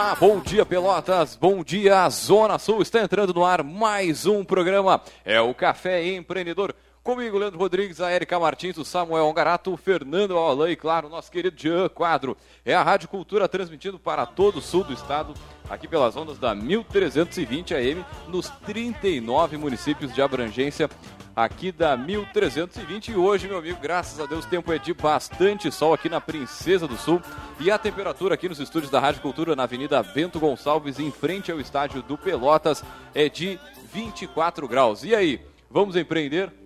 [0.00, 2.80] Olá, bom dia Pelotas, bom dia Zona Sul.
[2.80, 5.02] Está entrando no ar mais um programa.
[5.26, 6.74] É o Café Empreendedor.
[7.02, 11.10] Comigo, Leandro Rodrigues, a Erika Martins, o Samuel Ongarato, o Fernando Alain e, claro, o
[11.10, 12.36] nosso querido Jean Quadro.
[12.62, 15.32] É a Rádio Cultura transmitindo para todo o sul do estado,
[15.70, 20.90] aqui pelas ondas da 1320 AM, nos 39 municípios de abrangência
[21.34, 23.12] aqui da 1320.
[23.12, 26.20] E hoje, meu amigo, graças a Deus, o tempo é de bastante sol aqui na
[26.20, 27.22] Princesa do Sul.
[27.58, 31.50] E a temperatura aqui nos estúdios da Rádio Cultura, na Avenida Bento Gonçalves, em frente
[31.50, 33.58] ao estádio do Pelotas, é de
[33.90, 35.02] 24 graus.
[35.02, 36.59] E aí, vamos empreender?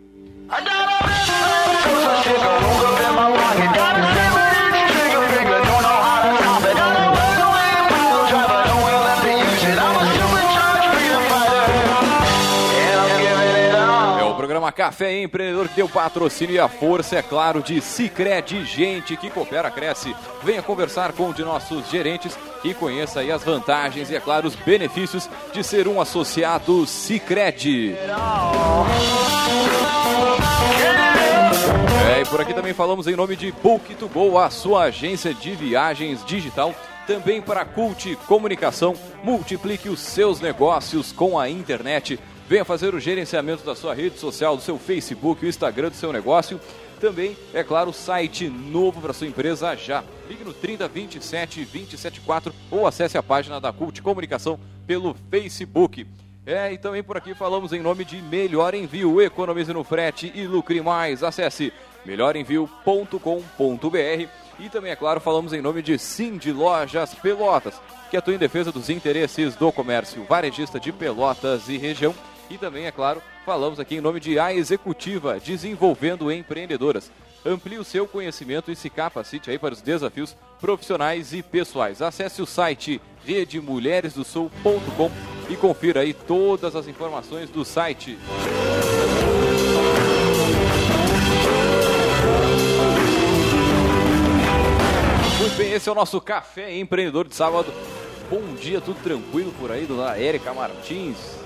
[0.50, 4.43] I got a sugar, woke up in my pocket, got a
[14.84, 19.70] Café Empreendedor que deu patrocínio e a força, é claro, de Cicred, gente que coopera,
[19.70, 20.14] cresce.
[20.42, 24.46] Venha conversar com um de nossos gerentes e conheça aí as vantagens e, é claro,
[24.46, 27.96] os benefícios de ser um associado Cicred.
[32.06, 36.22] É, e por aqui também falamos em nome de Book2Go, a sua agência de viagens
[36.26, 36.74] digital
[37.06, 38.94] também para Cult Comunicação.
[39.22, 42.20] Multiplique os seus negócios com a internet.
[42.46, 46.12] Venha fazer o gerenciamento da sua rede social, do seu Facebook, o Instagram do seu
[46.12, 46.60] negócio.
[47.00, 50.04] Também, é claro, site novo para sua empresa já.
[50.28, 56.06] Ligue no 30 27 274 ou acesse a página da Cult Comunicação pelo Facebook.
[56.46, 59.22] É, e também por aqui falamos em nome de Melhor Envio.
[59.22, 61.22] Economize no frete e lucre mais.
[61.22, 61.72] Acesse
[62.04, 64.28] melhorenvio.com.br.
[64.60, 67.74] E também, é claro, falamos em nome de Sim de Lojas Pelotas,
[68.10, 72.14] que atua em defesa dos interesses do comércio varejista de Pelotas e região
[72.50, 77.10] e também, é claro, falamos aqui em nome de A Executiva, desenvolvendo empreendedoras.
[77.44, 82.00] Amplie o seu conhecimento e se capacite aí para os desafios profissionais e pessoais.
[82.00, 85.10] Acesse o site redemulheresdosul.com
[85.50, 88.18] e confira aí todas as informações do site.
[95.38, 97.70] Muito bem, esse é o nosso Café Empreendedor de sábado.
[98.30, 101.43] Bom dia, tudo tranquilo por aí, dona Érica Martins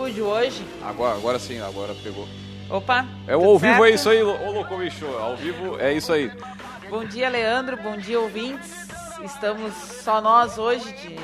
[0.00, 0.64] estúdio hoje.
[0.82, 2.26] Agora, agora sim, agora pegou.
[2.70, 3.04] Opa!
[3.26, 3.72] É o ao certo?
[3.72, 5.06] vivo é isso aí, ô louco bicho.
[5.06, 6.32] Ao vivo é isso aí.
[6.88, 7.76] Bom dia, Leandro.
[7.76, 8.88] Bom dia, ouvintes.
[9.22, 11.16] Estamos só nós hoje de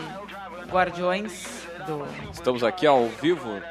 [0.70, 2.06] Guardiões do.
[2.31, 3.62] Estamos aqui ao vivo.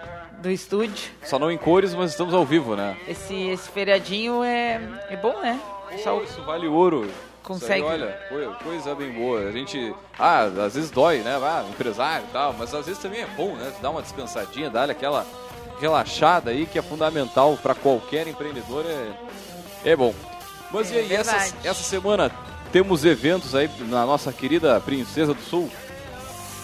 [0.41, 1.11] Do estúdio.
[1.23, 2.97] Só não em cores, mas estamos ao vivo, né?
[3.07, 4.79] Esse, esse feriadinho é,
[5.09, 5.59] é bom, né?
[6.03, 6.21] Só...
[6.21, 7.09] Isso vale ouro.
[7.45, 7.83] Consegue.
[7.83, 8.17] Olha,
[8.63, 9.47] coisa bem boa.
[9.47, 9.93] A gente.
[10.17, 11.37] Ah, às vezes dói, né?
[11.37, 13.71] Ah, empresário e tal, mas às vezes também é bom, né?
[13.81, 15.25] Dar uma descansadinha, dar aquela
[15.79, 18.83] relaxada aí que é fundamental para qualquer empreendedor.
[18.87, 20.13] É, é bom.
[20.71, 22.31] Mas é, e aí, essa, essa semana
[22.71, 25.69] temos eventos aí na nossa querida Princesa do Sul?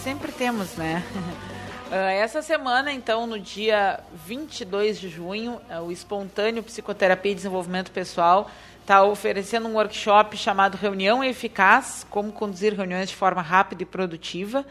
[0.02, 1.04] Sempre temos, né?
[1.94, 7.90] Ah, essa semana, então, no dia 22 de junho, é o Espontâneo Psicoterapia e Desenvolvimento
[7.90, 13.84] Pessoal está oferecendo um workshop chamado Reunião Eficaz, como conduzir reuniões de forma rápida e
[13.84, 14.64] produtiva.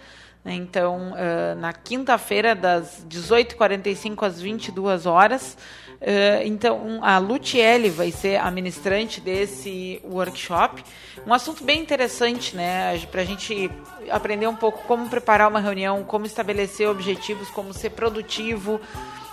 [0.43, 0.55] Né?
[0.55, 5.55] Então, uh, na quinta-feira, das 18h45 às 22 horas.
[6.01, 10.83] Uh, então, a Lutiele vai ser a ministrante desse workshop.
[11.27, 12.97] Um assunto bem interessante, né?
[13.11, 13.69] Para a gente
[14.09, 18.81] aprender um pouco como preparar uma reunião, como estabelecer objetivos, como ser produtivo,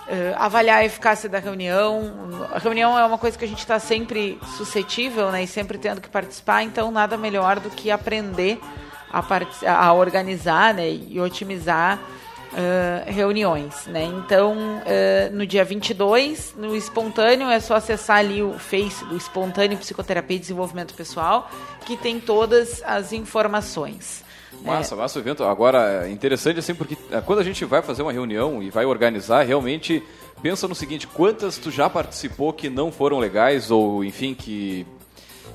[0.09, 2.47] Uh, avaliar a eficácia da reunião.
[2.51, 6.01] A reunião é uma coisa que a gente está sempre suscetível né, e sempre tendo
[6.01, 8.59] que participar, então nada melhor do que aprender
[9.13, 9.23] a,
[9.71, 11.99] a organizar né, e otimizar
[12.53, 13.85] uh, reuniões.
[13.87, 14.03] Né?
[14.03, 19.77] Então, uh, no dia 22, no Espontâneo, é só acessar ali o Face do Espontâneo
[19.77, 21.49] Psicoterapia e Desenvolvimento Pessoal,
[21.85, 24.23] que tem todas as informações.
[24.63, 24.97] Massa, é.
[24.97, 25.43] massa o evento.
[25.43, 28.85] Agora, é interessante assim, porque é, quando a gente vai fazer uma reunião e vai
[28.85, 30.03] organizar, realmente
[30.41, 34.85] pensa no seguinte, quantas tu já participou que não foram legais ou, enfim, que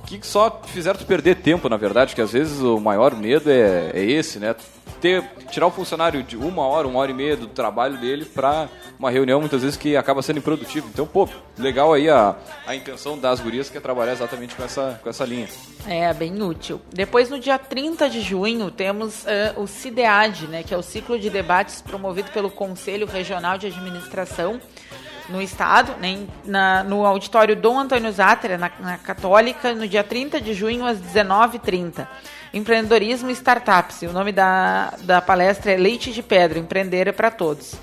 [0.04, 3.90] que só fizeram tu perder tempo, na verdade, que às vezes o maior medo é,
[3.94, 4.54] é esse, né?
[5.00, 8.68] Ter, tirar o funcionário de uma hora, uma hora e meia do trabalho dele para
[8.98, 10.88] uma reunião, muitas vezes, que acaba sendo improdutivo.
[10.92, 11.28] Então, pô,
[11.58, 12.36] legal aí a,
[12.66, 15.48] a intenção das gurias que é trabalhar exatamente com essa, com essa linha.
[15.86, 16.80] É, bem útil.
[16.92, 21.18] Depois, no dia 30 de junho, temos uh, o CIDEAD, né, que é o ciclo
[21.18, 24.60] de debates promovido pelo Conselho Regional de Administração
[25.28, 30.40] no estado, né, na, no auditório Dom Antônio Zátera, na, na, Católica, no dia 30
[30.40, 32.06] de junho, às 19h30.
[32.52, 34.02] Empreendedorismo e Startups.
[34.02, 37.74] O nome da, da palestra é Leite de Pedra, Empreender é para Todos.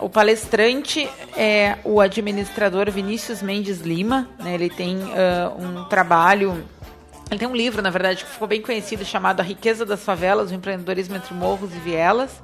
[0.00, 4.28] O palestrante é o administrador Vinícius Mendes Lima.
[4.38, 6.64] Né, ele tem uh, um trabalho
[7.30, 10.50] Ele tem um livro, na verdade, que ficou bem conhecido, chamado A Riqueza das Favelas,
[10.50, 12.42] o empreendedorismo entre morros e vielas.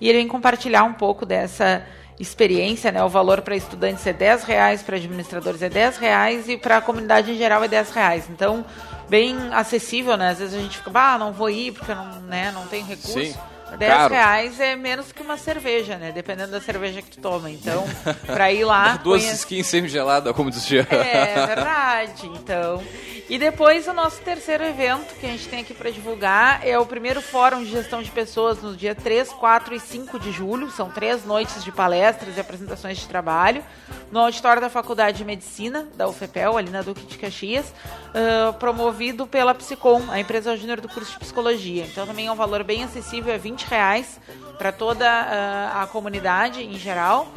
[0.00, 1.84] E ele vem compartilhar um pouco dessa
[2.18, 3.02] experiência, né?
[3.02, 6.80] O valor para estudantes é 10 reais, para administradores é 10 reais e para a
[6.80, 8.24] comunidade em geral é 10 reais.
[8.30, 8.64] Então,
[9.08, 10.30] bem acessível, né?
[10.30, 13.20] Às vezes a gente fica, ah, não vou ir porque não, né, não tem recurso.
[13.20, 13.34] Sim.
[13.76, 14.14] 10 Caro.
[14.14, 16.12] reais é menos que uma cerveja, né?
[16.12, 17.50] Dependendo da cerveja que tu toma.
[17.50, 17.84] Então,
[18.26, 18.96] pra ir lá.
[18.96, 19.38] Duas conhece...
[19.38, 20.86] skins semi-gelada, como dizia.
[20.90, 22.26] É, verdade.
[22.26, 22.82] Então.
[23.28, 26.86] E depois o nosso terceiro evento que a gente tem aqui para divulgar é o
[26.86, 30.70] primeiro Fórum de Gestão de Pessoas no dia 3, 4 e 5 de julho.
[30.70, 33.62] São três noites de palestras e apresentações de trabalho
[34.10, 39.26] no auditório da Faculdade de Medicina da UFPEL, ali na Duque de Caxias, uh, promovido
[39.26, 41.84] pela Psicom, a empresa júnior do curso de Psicologia.
[41.84, 44.20] Então também é um valor bem acessível, é 20 reais
[44.58, 47.28] para toda uh, a comunidade em geral.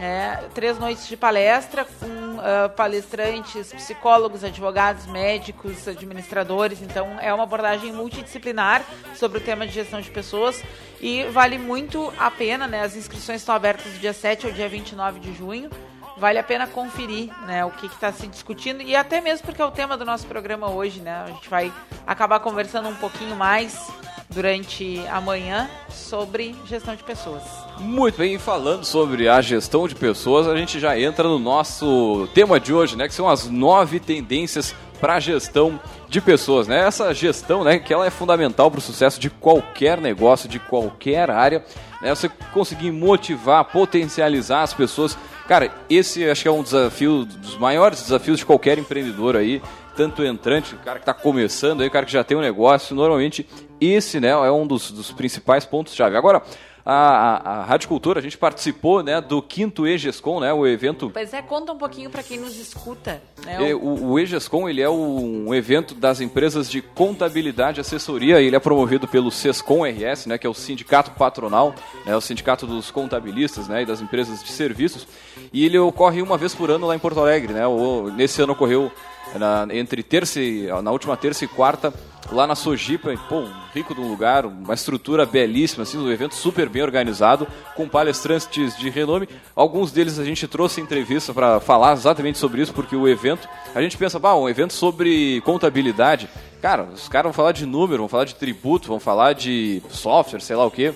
[0.00, 6.80] É, três noites de palestra com uh, palestrantes, psicólogos, advogados, médicos, administradores.
[6.80, 8.82] Então, é uma abordagem multidisciplinar
[9.14, 10.62] sobre o tema de gestão de pessoas
[11.02, 12.66] e vale muito a pena.
[12.66, 12.82] Né?
[12.82, 15.68] As inscrições estão abertas do dia 7 ao dia 29 de junho.
[16.16, 19.64] Vale a pena conferir né, o que está se discutindo e até mesmo porque é
[19.64, 21.00] o tema do nosso programa hoje.
[21.00, 21.12] Né?
[21.12, 21.72] A gente vai
[22.06, 23.88] acabar conversando um pouquinho mais
[24.30, 27.42] durante a manhã sobre gestão de pessoas.
[27.78, 32.60] Muito bem, falando sobre a gestão de pessoas, a gente já entra no nosso tema
[32.60, 36.86] de hoje, né, que são as nove tendências para a gestão de pessoas, né?
[36.86, 41.30] Essa gestão, né, que ela é fundamental para o sucesso de qualquer negócio, de qualquer
[41.30, 41.64] área,
[42.02, 42.14] né?
[42.14, 45.16] Você conseguir motivar, potencializar as pessoas.
[45.48, 49.62] Cara, esse acho que é um desafio, dos maiores desafios de qualquer empreendedor aí,
[50.00, 52.96] tanto entrante, o cara que está começando aí, o cara que já tem um negócio,
[52.96, 53.46] normalmente
[53.78, 56.16] esse né, é um dos, dos principais pontos-chave.
[56.16, 56.42] Agora,
[56.86, 61.10] a, a, a Rádio Cultura, a gente participou né, do quinto EGESCOM, né, o evento...
[61.10, 63.20] Pois é, conta um pouquinho para quem nos escuta.
[63.44, 63.78] Né, o...
[63.78, 68.58] o, o EGESCOM ele é um evento das empresas de contabilidade e assessoria, ele é
[68.58, 71.74] promovido pelo SESCOM RS, né, que é o sindicato patronal,
[72.06, 75.06] né, o sindicato dos contabilistas né, e das empresas de serviços,
[75.52, 77.52] e ele ocorre uma vez por ano lá em Porto Alegre.
[77.52, 78.90] Né, o, nesse ano ocorreu
[79.38, 81.92] na, entre terça e, na última terça e quarta,
[82.32, 86.34] lá na Sojipa, pô, um rico de um lugar, uma estrutura belíssima, assim, um evento
[86.34, 89.28] super bem organizado, com palestrantes de renome.
[89.54, 93.80] Alguns deles a gente trouxe entrevista para falar exatamente sobre isso, porque o evento, a
[93.80, 96.28] gente pensa, bah, um evento sobre contabilidade.
[96.60, 100.40] Cara, os caras vão falar de número, vão falar de tributo, vão falar de software,
[100.40, 100.94] sei lá o quê.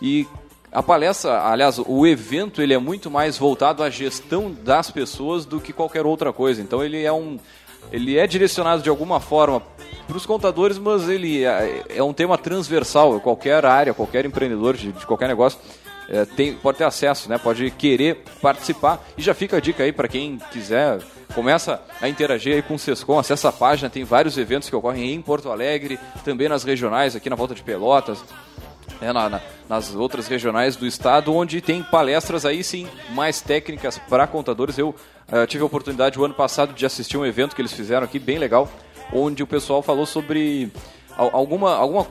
[0.00, 0.26] E
[0.72, 5.60] a palestra, aliás, o evento ele é muito mais voltado à gestão das pessoas do
[5.60, 6.60] que qualquer outra coisa.
[6.60, 7.38] Então ele é um
[7.94, 9.62] ele é direcionado de alguma forma
[10.08, 13.20] para os contadores, mas ele é, é, um tema transversal.
[13.20, 15.60] Qualquer área, qualquer empreendedor de, de qualquer negócio
[16.08, 17.38] é, tem, pode ter acesso, né?
[17.38, 19.00] pode querer participar.
[19.16, 20.98] E já fica a dica aí para quem quiser,
[21.36, 25.14] começa a interagir aí com o Sescom, acessa a página, tem vários eventos que ocorrem
[25.14, 28.24] em Porto Alegre, também nas regionais, aqui na volta de Pelotas,
[29.00, 33.98] né, na, na, nas outras regionais do estado, onde tem palestras aí sim mais técnicas
[33.98, 34.78] para contadores.
[34.78, 38.04] Eu uh, tive a oportunidade o ano passado de assistir um evento que eles fizeram
[38.04, 38.70] aqui, bem legal,
[39.12, 40.70] onde o pessoal falou sobre
[41.16, 42.06] alguma, alguma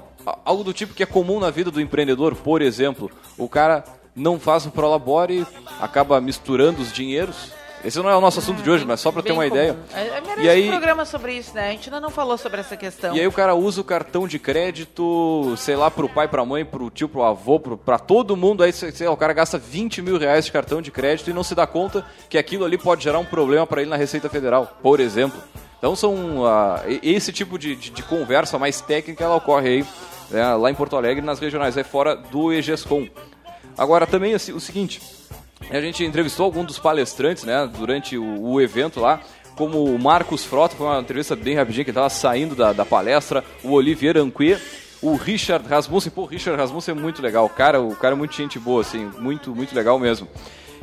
[0.46, 2.36] algo do tipo que é comum na vida do empreendedor.
[2.36, 3.84] Por exemplo, o cara
[4.16, 5.46] não faz o Prolabore,
[5.80, 7.52] acaba misturando os dinheiros
[7.84, 9.56] esse não é o nosso assunto de hoje, mas só para ter uma comum.
[9.56, 9.78] ideia.
[9.94, 11.68] É, é e aí, um programa sobre isso, né?
[11.68, 13.16] A gente ainda não falou sobre essa questão.
[13.16, 16.64] E aí o cara usa o cartão de crédito, sei lá, pro pai, pra mãe,
[16.64, 18.64] pro tio, pro avô, pro, pra todo mundo.
[18.64, 21.44] Aí sei lá, o cara gasta 20 mil reais de cartão de crédito e não
[21.44, 24.78] se dá conta que aquilo ali pode gerar um problema para ele na Receita Federal,
[24.82, 25.42] por exemplo.
[25.78, 29.86] Então são uh, esse tipo de, de, de, conversa mais técnica ela ocorre aí
[30.32, 33.10] né, lá em Porto Alegre nas regionais, é fora do EGESCOM.
[33.78, 35.02] Agora também assim, o seguinte,
[35.70, 39.22] a gente entrevistou alguns dos palestrantes, né, durante o, o evento lá,
[39.56, 43.44] como o Marcos Frota, foi uma entrevista bem rapidinha que estava saindo da, da palestra,
[43.64, 44.60] o Olivier Anquier,
[45.02, 48.36] o Richard Rasmussen, pô, o Richard Rasmussen é muito legal, cara, o cara é muito
[48.36, 50.28] gente boa, assim, muito, muito legal mesmo.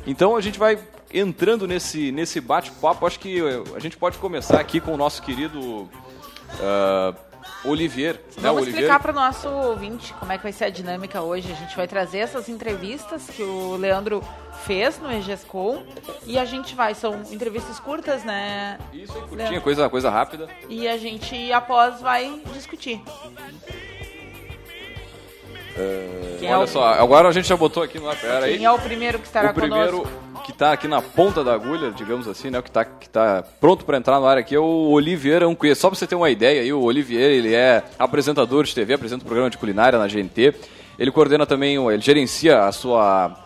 [0.06, 0.78] Então a gente vai
[1.12, 3.40] entrando nesse, nesse bate-papo, acho que
[3.74, 7.29] a gente pode começar aqui com o nosso querido uh,
[7.64, 8.14] Olivier.
[8.14, 11.20] Né, Vamos né, explicar para o nosso ouvinte como é que vai ser a dinâmica
[11.20, 11.50] hoje.
[11.52, 14.22] A gente vai trazer essas entrevistas que o Leandro
[14.64, 15.82] fez no EGESCOM
[16.26, 18.78] e a gente vai, são entrevistas curtas, né?
[18.92, 20.48] Isso, aí, curtinha, coisa, coisa rápida.
[20.68, 23.02] E a gente, após, vai discutir.
[25.76, 26.66] É, olha é o...
[26.66, 28.16] só, agora a gente já botou aqui no ar.
[28.16, 28.64] Quem aí.
[28.64, 30.29] é o primeiro que estará o primeiro conosco?
[30.50, 32.60] Que está aqui na ponta da agulha, digamos assim, né?
[32.60, 35.74] Que está que tá pronto para entrar no ar aqui é o Olivier Anquier.
[35.74, 39.22] Só para você ter uma ideia, aí, o Olivier ele é apresentador de TV, apresenta
[39.22, 40.54] o programa de culinária na GNT.
[40.98, 43.36] Ele coordena também, ele gerencia a sua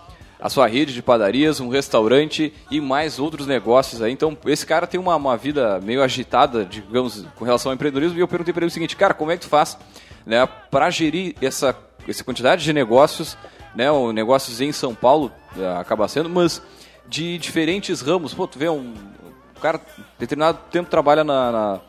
[0.40, 4.12] a sua rede de padarias, um restaurante e mais outros negócios aí.
[4.12, 8.18] Então, esse cara tem uma, uma vida meio agitada, digamos, com relação ao empreendedorismo.
[8.18, 9.78] E eu perguntei para ele o seguinte, cara, como é que tu faz
[10.26, 11.74] né, para gerir essa,
[12.06, 13.38] essa quantidade de negócios,
[13.74, 16.60] né, negócios em São Paulo, é, acaba sendo, mas
[17.06, 18.34] de diferentes ramos.
[18.34, 19.80] Pô, tu vê um, um cara,
[20.18, 21.80] determinado tempo trabalha na, na,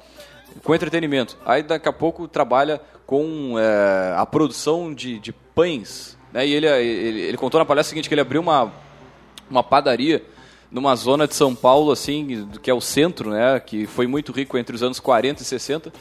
[0.63, 6.45] com entretenimento, aí daqui a pouco trabalha com é, a produção de, de pães, né,
[6.45, 8.72] e ele, ele, ele contou na palestra seguinte que ele abriu uma,
[9.50, 10.24] uma padaria
[10.72, 14.57] numa zona de São Paulo, assim, que é o centro, né, que foi muito rico
[14.57, 15.93] entre os anos 40 e 60,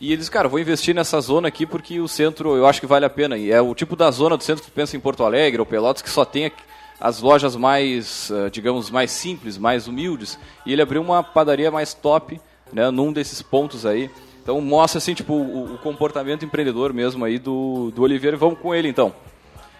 [0.00, 3.04] e eles, cara, vou investir nessa zona aqui porque o centro eu acho que vale
[3.04, 3.36] a pena.
[3.36, 5.66] E é o tipo da zona do centro que tu pensa em Porto Alegre ou
[5.66, 6.52] Pelotas que só tem
[7.00, 10.38] as lojas mais, eh, digamos, mais simples, mais humildes.
[10.66, 12.40] E ele abriu uma padaria mais top,
[12.72, 14.10] né, num desses pontos aí.
[14.42, 18.36] Então mostra assim, tipo, o, o comportamento empreendedor mesmo aí do, do Oliveira.
[18.36, 19.12] Vamos com ele então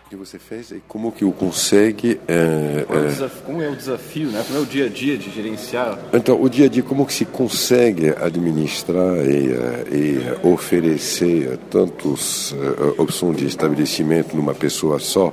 [0.09, 3.29] que você fez e como que o consegue é, é...
[3.45, 4.43] como é o desafio né?
[4.47, 5.99] Como é o dia a dia de gerenciar?
[6.13, 9.51] Então o dia a dia como que se consegue administrar e,
[9.93, 12.55] e oferecer tantas
[12.97, 15.33] opções de estabelecimento numa pessoa só?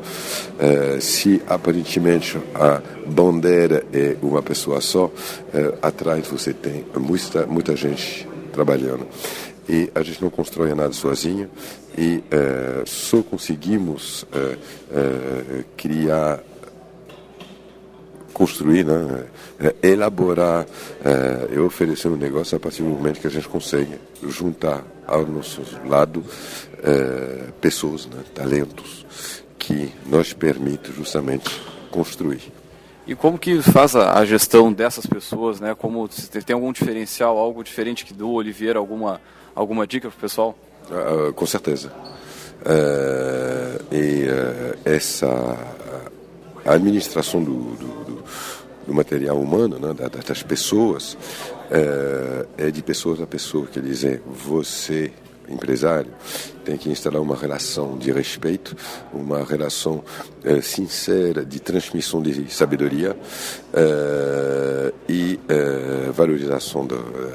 [1.00, 5.10] Se aparentemente a bandeira é uma pessoa só
[5.82, 9.08] atrás você tem muita muita gente trabalhando
[9.68, 11.50] e a gente não constrói nada sozinho
[11.98, 14.58] e é, só conseguimos é,
[14.92, 16.40] é, criar
[18.34, 19.24] construir, né,
[19.82, 20.66] elaborar
[21.50, 25.62] e oferecer um negócio a partir do momento que a gente consegue juntar ao nosso
[25.88, 26.22] lado
[27.62, 29.06] pessoas, né, talentos
[29.58, 31.50] que nos permitem justamente
[31.90, 32.52] construir.
[33.08, 35.76] E como que faz a, a, gestão dessas pessoas, né?
[35.76, 39.22] Como se tem algum diferencial, algo diferente que do Oliveira, alguma
[39.56, 40.58] alguma dica para o pessoal?
[40.90, 41.92] Uh, com certeza.
[42.62, 45.58] Uh, e uh, essa
[46.66, 48.24] administração do, do,
[48.88, 49.94] do, material humano, né,
[50.28, 51.18] das pessoas,
[52.58, 53.68] é de pessoa a pessoa.
[53.68, 55.12] Quer dizer, você
[55.48, 56.12] empresário
[56.66, 58.76] tem que instalar uma relação de respeito,
[59.14, 60.04] uma relação
[60.44, 63.16] eh, sincera de transmissão de sabedoria
[63.72, 66.88] eh, e eh, valorização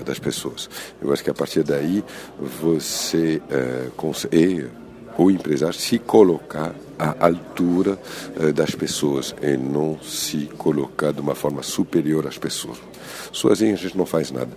[0.04, 0.68] das pessoas.
[1.00, 2.04] Eu acho que a partir daí
[2.40, 3.40] você
[3.96, 4.66] consegue
[5.16, 7.98] o empresário se colocar à altura
[8.54, 12.78] das pessoas e não se colocar de uma forma superior às pessoas.
[13.30, 14.50] Sozinho a gente não faz nada.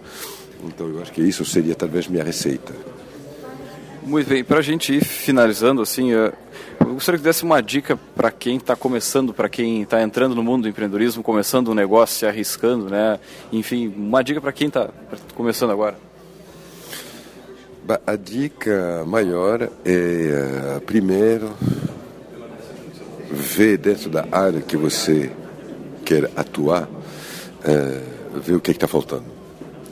[0.64, 2.74] Então eu acho que isso seria talvez minha receita.
[4.06, 6.34] Muito bem, para a gente ir finalizando, assim, eu
[6.80, 10.64] gostaria que desse uma dica para quem está começando, para quem está entrando no mundo
[10.64, 13.18] do empreendedorismo, começando um negócio, se arriscando, né?
[13.52, 14.90] Enfim, uma dica para quem está
[15.36, 15.98] começando agora.
[18.06, 21.52] A dica maior é, primeiro,
[23.32, 25.32] ver dentro da área que você
[26.04, 26.90] quer atuar,
[27.64, 28.02] é,
[28.36, 29.33] ver o que está faltando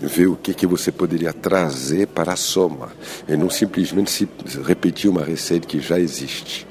[0.01, 2.91] ver o que, que você poderia trazer para a soma
[3.27, 4.27] e não simplesmente se
[4.63, 6.67] repetir uma receita que já existe.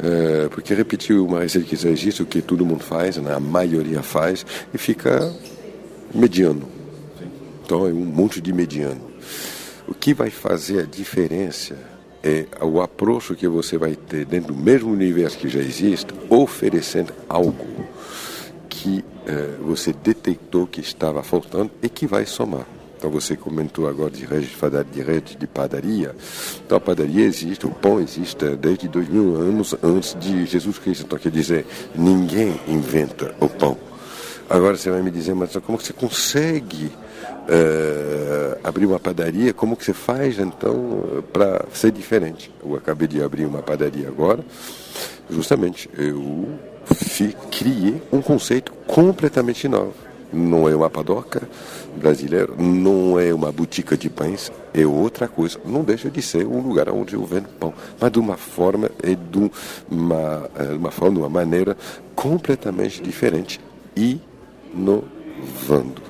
[0.00, 3.40] É, porque repetir uma receita que já existe, o que todo mundo faz, né, a
[3.40, 5.32] maioria faz, e fica
[6.14, 6.68] mediano.
[7.64, 9.08] Então é um monte de mediano.
[9.86, 11.76] O que vai fazer a diferença
[12.22, 17.12] é o approach que você vai ter dentro do mesmo universo que já existe, oferecendo
[17.28, 17.86] algo
[18.68, 19.04] que
[19.60, 22.66] você detectou que estava faltando e que vai somar.
[22.98, 24.50] Então você comentou agora de rede
[24.92, 26.16] de, rede de padaria.
[26.66, 31.04] Então a padaria existe, o pão existe desde dois mil anos antes de Jesus Cristo.
[31.04, 33.78] Então quer dizer, ninguém inventa o pão.
[34.50, 39.52] Agora você vai me dizer, mas como que você consegue uh, abrir uma padaria?
[39.52, 42.50] Como que você faz então para ser diferente?
[42.64, 44.44] Eu acabei de abrir uma padaria agora,
[45.30, 46.48] justamente eu
[47.50, 49.94] criei um conceito completamente novo.
[50.32, 51.48] Não é uma padoca
[51.96, 55.58] brasileira, não é uma botica de pães, é outra coisa.
[55.64, 59.16] Não deixa de ser um lugar onde eu vendo pão, mas de uma forma e
[59.16, 59.50] de
[59.90, 61.76] uma, eh, uma forma, de uma maneira
[62.14, 63.58] completamente diferente,
[64.74, 66.07] inovando.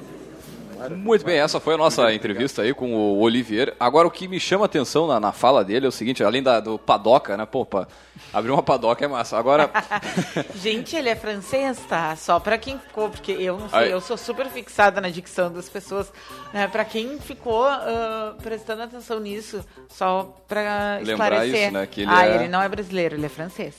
[0.97, 3.75] Muito bem, essa foi a nossa entrevista aí com o Olivier.
[3.79, 6.61] Agora, o que me chama atenção na, na fala dele é o seguinte, além da,
[6.61, 7.47] do padoca, né?
[7.47, 7.87] Pô, pa,
[8.33, 9.39] abrir uma padoca é massa.
[9.39, 9.71] Agora...
[10.55, 12.17] Gente, ele é francês, tá?
[12.17, 13.91] Só pra quem ficou, porque eu não sei, aí...
[13.91, 16.13] eu sou super fixada na dicção das pessoas.
[16.53, 16.67] Né?
[16.69, 21.63] Pra quem ficou uh, prestando atenção nisso, só pra Lembrar esclarecer.
[21.65, 21.87] Isso, né?
[21.87, 22.35] que ele ah, é...
[22.35, 23.75] ele não é brasileiro, ele é francês.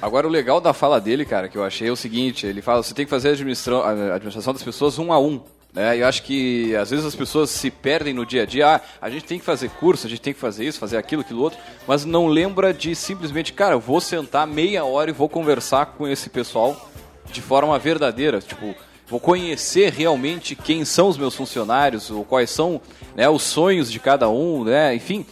[0.00, 2.82] Agora, o legal da fala dele, cara, que eu achei é o seguinte, ele fala,
[2.82, 5.40] você tem que fazer a administração, a administração das pessoas um a um.
[5.76, 5.98] Né?
[6.00, 8.66] Eu acho que às vezes as pessoas se perdem no dia a dia.
[8.66, 11.20] Ah, a gente tem que fazer curso, a gente tem que fazer isso, fazer aquilo,
[11.20, 15.28] aquilo outro, mas não lembra de simplesmente, cara, eu vou sentar meia hora e vou
[15.28, 16.90] conversar com esse pessoal
[17.30, 18.74] de forma verdadeira, tipo,
[19.06, 22.80] vou conhecer realmente quem são os meus funcionários, ou quais são
[23.14, 25.26] né, os sonhos de cada um, né, enfim.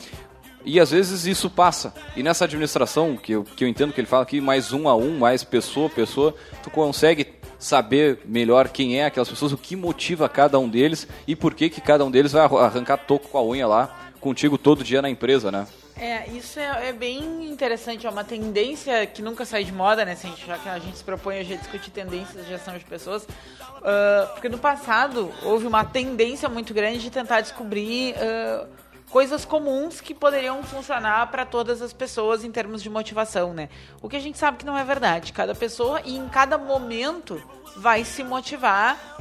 [0.62, 1.94] E às vezes isso passa.
[2.14, 4.94] E nessa administração, que eu, que eu entendo que ele fala aqui, mais um a
[4.94, 7.26] um, mais pessoa a pessoa, tu consegue
[7.64, 11.70] saber melhor quem é aquelas pessoas, o que motiva cada um deles e por que,
[11.70, 15.08] que cada um deles vai arrancar toco com a unha lá contigo todo dia na
[15.08, 15.66] empresa, né?
[15.96, 20.16] É, isso é, é, bem interessante, é uma tendência que nunca sai de moda, né?
[20.16, 23.22] Gente, já que a gente se propõe hoje a discutir tendências de gestão de pessoas,
[23.22, 28.66] uh, porque no passado houve uma tendência muito grande de tentar descobrir uh,
[29.14, 33.68] coisas comuns que poderiam funcionar para todas as pessoas em termos de motivação, né?
[34.02, 35.32] O que a gente sabe que não é verdade.
[35.32, 37.40] Cada pessoa e em cada momento
[37.76, 39.16] vai se motivar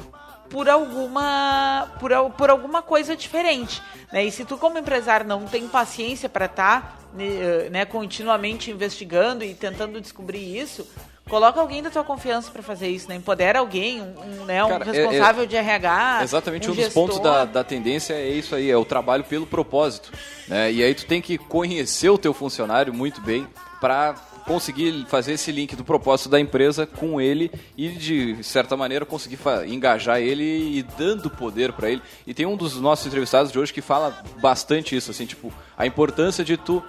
[0.49, 4.25] por alguma por, por alguma coisa diferente, né?
[4.25, 8.71] E se tu como empresário não tem paciência para estar tá, né, eh, né, continuamente
[8.71, 10.87] investigando e tentando descobrir isso,
[11.33, 13.15] Coloca alguém da tua confiança para fazer isso, né?
[13.15, 16.19] Empodera alguém, um, né, um Cara, responsável é, é, de RH.
[16.21, 19.47] Exatamente, um, um dos pontos da, da tendência é isso aí, é o trabalho pelo
[19.47, 20.11] propósito.
[20.47, 20.71] Né?
[20.71, 23.47] E aí tu tem que conhecer o teu funcionário muito bem
[23.81, 24.13] para
[24.45, 29.39] conseguir fazer esse link do propósito da empresa com ele e de certa maneira conseguir
[29.65, 30.43] engajar ele
[30.77, 32.03] e dando poder para ele.
[32.27, 35.87] E tem um dos nossos entrevistados de hoje que fala bastante isso, assim, tipo, a
[35.87, 36.83] importância de tu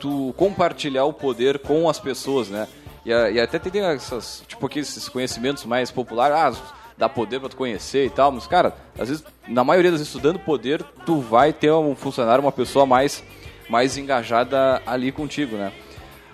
[0.00, 2.66] tu compartilhar o poder com as pessoas, né?
[3.04, 7.56] E, e até tem essas, tipo, esses conhecimentos mais populares, ah, dá poder para tu
[7.56, 11.52] conhecer e tal, mas cara, às vezes, na maioria das vezes, estudando poder, tu vai
[11.52, 13.24] ter um funcionário, uma pessoa mais
[13.70, 15.72] mais engajada ali contigo, né?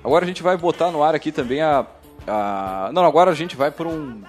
[0.02, 1.85] Agora a gente vai botar no ar aqui também a.
[2.26, 2.90] a...
[2.92, 4.23] Não, agora a gente vai por um,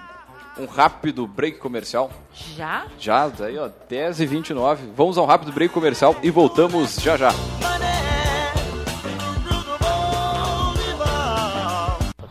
[0.58, 2.10] um rápido break comercial.
[2.32, 2.86] Já?
[2.98, 7.16] Já, daí ó, 10 e 29 Vamos a um rápido break comercial e voltamos já
[7.16, 7.30] já.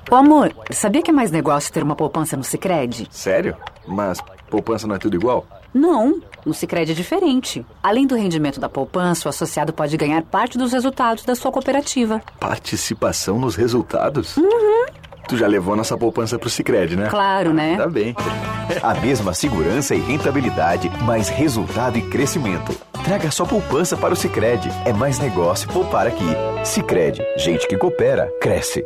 [0.10, 3.08] Ô amor, sabia que é mais negócio ter uma poupança no Sicredi?
[3.12, 3.58] Sério?
[3.86, 5.46] Mas poupança não é tudo igual?
[5.74, 7.66] Não, no Sicredi é diferente.
[7.84, 12.22] Além do rendimento da poupança, o associado pode ganhar parte dos resultados da sua cooperativa.
[12.40, 14.38] Participação nos resultados?
[14.38, 14.86] Uhum.
[15.28, 17.10] Tu já levou nossa poupança pro Sicredi, né?
[17.10, 17.76] Claro, né?
[17.76, 18.16] Tá bem.
[18.82, 22.74] A mesma segurança e rentabilidade, mais resultado e crescimento.
[23.04, 24.70] Traga sua poupança para o Sicredi.
[24.86, 26.26] É mais negócio poupar aqui.
[26.64, 28.86] Sicredi, gente que coopera, cresce.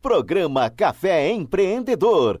[0.00, 2.40] Programa Café Empreendedor.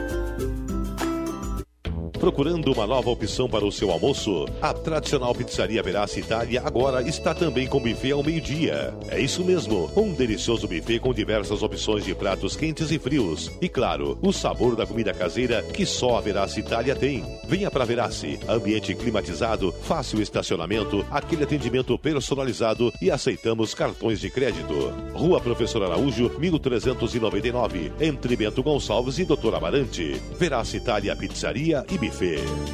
[2.21, 4.45] Procurando uma nova opção para o seu almoço?
[4.61, 8.93] A tradicional pizzaria Verace Itália agora está também com buffet ao meio-dia.
[9.09, 13.49] É isso mesmo, um delicioso buffet com diversas opções de pratos quentes e frios.
[13.59, 17.25] E claro, o sabor da comida caseira que só a Verace Itália tem.
[17.47, 24.93] Venha para Verace, ambiente climatizado, fácil estacionamento, aquele atendimento personalizado e aceitamos cartões de crédito.
[25.11, 30.21] Rua Professor Araújo, 1399, entre Bento Gonçalves e Doutor Amarante.
[30.37, 32.71] Verace Itália Pizzaria e Buffet Recife.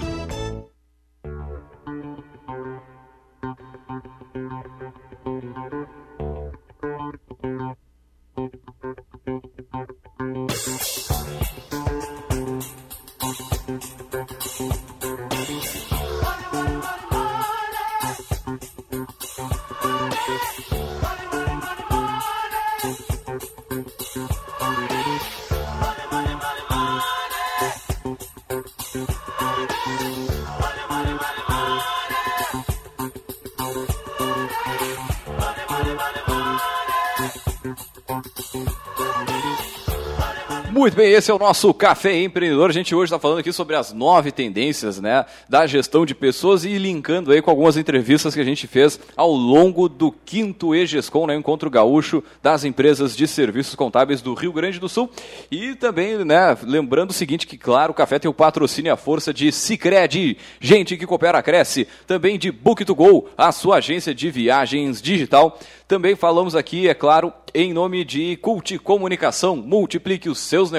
[40.77, 42.69] Muito bem, esse é o nosso Café Empreendedor.
[42.69, 46.65] A gente hoje está falando aqui sobre as nove tendências né, da gestão de pessoas
[46.65, 51.25] e linkando aí com algumas entrevistas que a gente fez ao longo do quinto EGESCOM,
[51.25, 55.09] né, Encontro Gaúcho das Empresas de Serviços Contábeis do Rio Grande do Sul.
[55.49, 58.97] E também, né, lembrando o seguinte, que claro, o café tem o patrocínio e a
[58.97, 61.87] força de Cicred, gente que coopera, cresce.
[62.05, 65.57] Também de Book2Go, a sua agência de viagens digital.
[65.87, 70.76] Também falamos aqui, é claro, em nome de Cult Comunicação, multiplique os seus negócios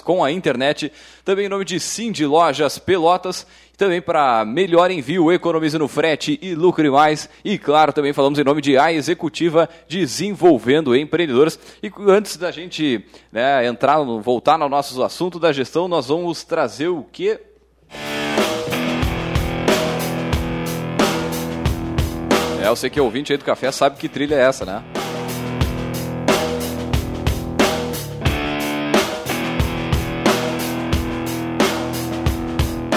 [0.00, 0.92] com a internet.
[1.24, 3.46] Também em nome de Cindy Lojas Pelotas.
[3.76, 7.30] Também para melhor envio, economize no frete e lucre mais.
[7.42, 11.58] E claro, também falamos em nome de A Executiva Desenvolvendo Empreendedores.
[11.82, 16.88] E antes da gente né, entrar, voltar no nosso assunto da gestão, nós vamos trazer
[16.88, 17.40] o que?
[22.62, 24.99] É, eu sei que o ouvinte aí do café sabe que trilha é essa, né?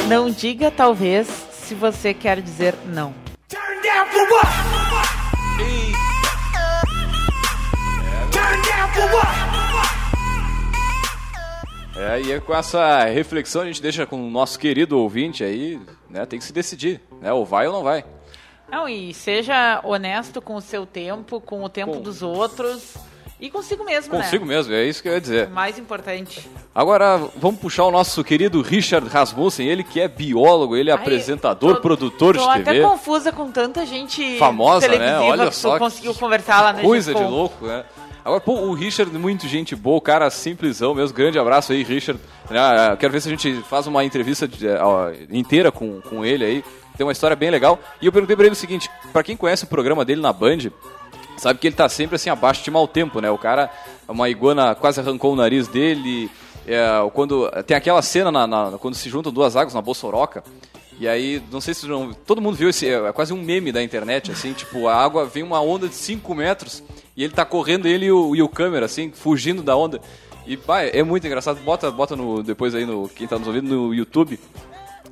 [0.08, 3.13] Não diga talvez se você quer dizer não.
[11.96, 15.80] É, e é com essa reflexão a gente deixa com o nosso querido ouvinte aí,
[16.10, 16.26] né?
[16.26, 17.32] Tem que se decidir, né?
[17.32, 18.04] Ou vai ou não vai.
[18.70, 22.96] Não, e seja honesto com o seu tempo, com o tempo Com- dos outros
[23.45, 24.56] e consigo mesmo, Consigo né?
[24.56, 25.49] mesmo, é isso que eu ia dizer.
[25.49, 26.49] Mais importante.
[26.73, 30.99] Agora, vamos puxar o nosso querido Richard Rasmussen, ele que é biólogo, ele é Ai,
[30.99, 32.82] apresentador, tô- produtor Tô de até TV.
[32.82, 35.19] confusa com tanta gente Famosa, né?
[35.19, 37.84] Olha que só conseguiu conversar lá no Coisa de louco, né?
[38.25, 41.13] Agora, pô, o Richard, muito gente boa, cara simplesão mesmo.
[41.13, 42.21] Grande abraço aí, Richard.
[42.49, 46.45] Ah, Quero ver se a gente faz uma entrevista de- ó, inteira com, com ele
[46.45, 46.63] aí.
[46.95, 47.77] Tem uma história bem legal.
[48.01, 50.71] E eu perguntei pra ele o seguinte: pra quem conhece o programa dele na Band,
[51.43, 53.29] sabe que ele tá sempre assim abaixo de mau tempo, né?
[53.29, 53.69] O cara,
[54.08, 56.32] uma iguana quase arrancou o nariz dele.
[56.65, 56.82] É,
[57.13, 60.43] quando tem aquela cena na, na- quando se juntam duas águas na Bossoroca.
[60.99, 63.82] E aí, não sei se não, todo mundo viu esse, é quase um meme da
[63.84, 66.84] internet, assim, tipo, a água vem uma onda de 5 metros
[67.17, 69.99] e ele tá correndo, ele e o, e o câmera, assim, fugindo da onda.
[70.45, 70.58] E,
[70.93, 71.60] é muito engraçado.
[71.62, 74.39] Bota, bota no, depois aí, no, quem tá nos ouvindo, no YouTube,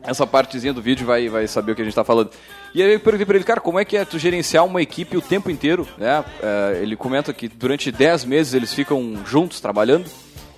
[0.03, 2.29] essa partezinha do vídeo vai, vai saber o que a gente tá falando.
[2.73, 5.17] E aí eu perguntei pra ele, cara, como é que é tu gerenciar uma equipe
[5.17, 6.23] o tempo inteiro, né?
[6.41, 10.09] É, ele comenta que durante 10 meses eles ficam juntos trabalhando.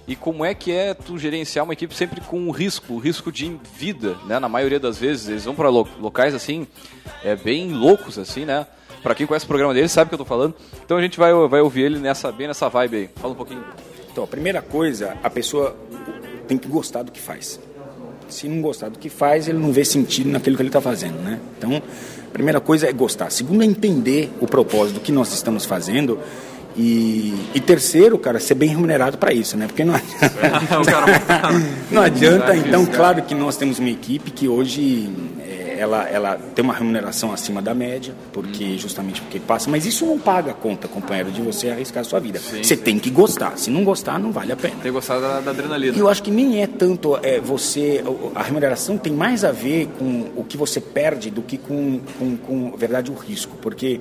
[0.06, 3.58] E como é que é tu gerenciar uma equipe sempre com risco, o risco de
[3.76, 4.38] vida, né?
[4.38, 6.68] Na maioria das vezes eles vão para locais assim,
[7.24, 8.68] é, bem loucos assim, né?
[9.02, 10.56] Pra quem conhece o programa dele sabe o que eu tô falando.
[10.84, 13.10] Então a gente vai, vai ouvir ele nessa, bem nessa vibe aí.
[13.16, 13.64] Fala um pouquinho.
[14.12, 15.76] Então, a primeira coisa, a pessoa
[16.48, 17.60] tem que gostar do que faz.
[18.30, 21.20] Se não gostar do que faz, ele não vê sentido naquilo que ele está fazendo,
[21.20, 21.40] né?
[21.58, 23.30] Então, a primeira coisa é gostar.
[23.30, 26.20] Segundo é entender o propósito do que nós estamos fazendo.
[26.76, 29.68] E, e terceiro, cara, ser bem remunerado para isso, né?
[29.68, 31.50] Porque não adianta.
[31.92, 32.56] não adianta.
[32.56, 35.08] Então, claro que nós temos uma equipe que hoje
[35.40, 39.70] é, ela, ela tem uma remuneração acima da média, porque justamente porque passa.
[39.70, 42.40] Mas isso não paga a conta, companheiro, de você arriscar a sua vida.
[42.40, 43.58] Você tem que gostar.
[43.58, 44.76] Se não gostar, não vale a pena.
[44.82, 45.96] Tem gostado da, da adrenalina.
[45.96, 48.04] E eu acho que nem é tanto é, você.
[48.36, 52.38] A remuneração tem mais a ver com o que você perde do que com, com,
[52.38, 53.58] com na verdade, o risco.
[53.62, 54.00] Porque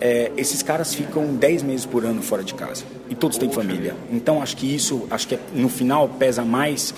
[0.00, 2.84] é, esses caras ficam 10 meses por ano fora de casa.
[3.08, 3.94] E todos têm família.
[4.10, 6.92] Então acho que isso, acho que é, no final pesa mais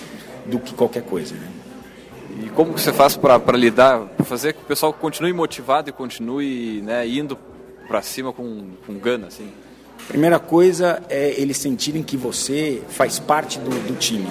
[0.45, 1.35] do que qualquer coisa.
[1.35, 1.47] Né?
[2.55, 6.81] Como que você faz para lidar, para fazer que o pessoal continue motivado e continue
[6.81, 7.37] né, indo
[7.85, 9.49] para cima com, com gana, assim?
[10.07, 14.29] Primeira coisa é eles sentirem que você faz parte do, do time.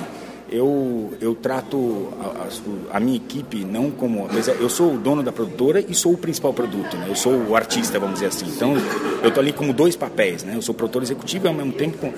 [0.51, 4.27] Eu, eu trato a, a, a, minha equipe não como.
[4.59, 7.07] Eu sou o dono da produtora e sou o principal produto, né?
[7.09, 8.47] eu sou o artista, vamos dizer assim.
[8.47, 8.75] Então
[9.23, 10.45] eu estou ali como dois papéis.
[10.45, 10.55] Né?
[10.55, 11.99] Eu sou produtor executivo e ao mesmo tempo.
[11.99, 12.13] Com...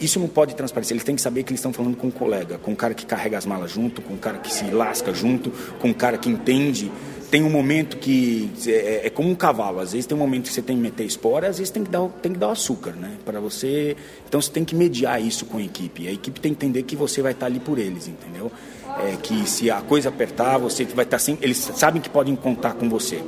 [0.00, 2.58] Isso não pode transparecer, eles têm que saber que eles estão falando com um colega,
[2.58, 5.50] com um cara que carrega as malas junto, com um cara que se lasca junto,
[5.78, 6.90] com um cara que entende
[7.30, 10.52] tem um momento que é, é, como um cavalo, às vezes tem um momento que
[10.52, 12.92] você tem que meter espora, às vezes tem que dar, tem que dar o açúcar,
[12.92, 13.12] né?
[13.24, 16.06] Para você, então você tem que mediar isso com a equipe.
[16.06, 18.50] A equipe tem que entender que você vai estar ali por eles, entendeu?
[18.98, 22.74] É, que se a coisa apertar, você vai estar sempre, eles sabem que podem contar
[22.74, 23.20] com você.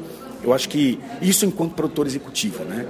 [0.42, 2.86] Eu acho que isso enquanto produtor executivo, né?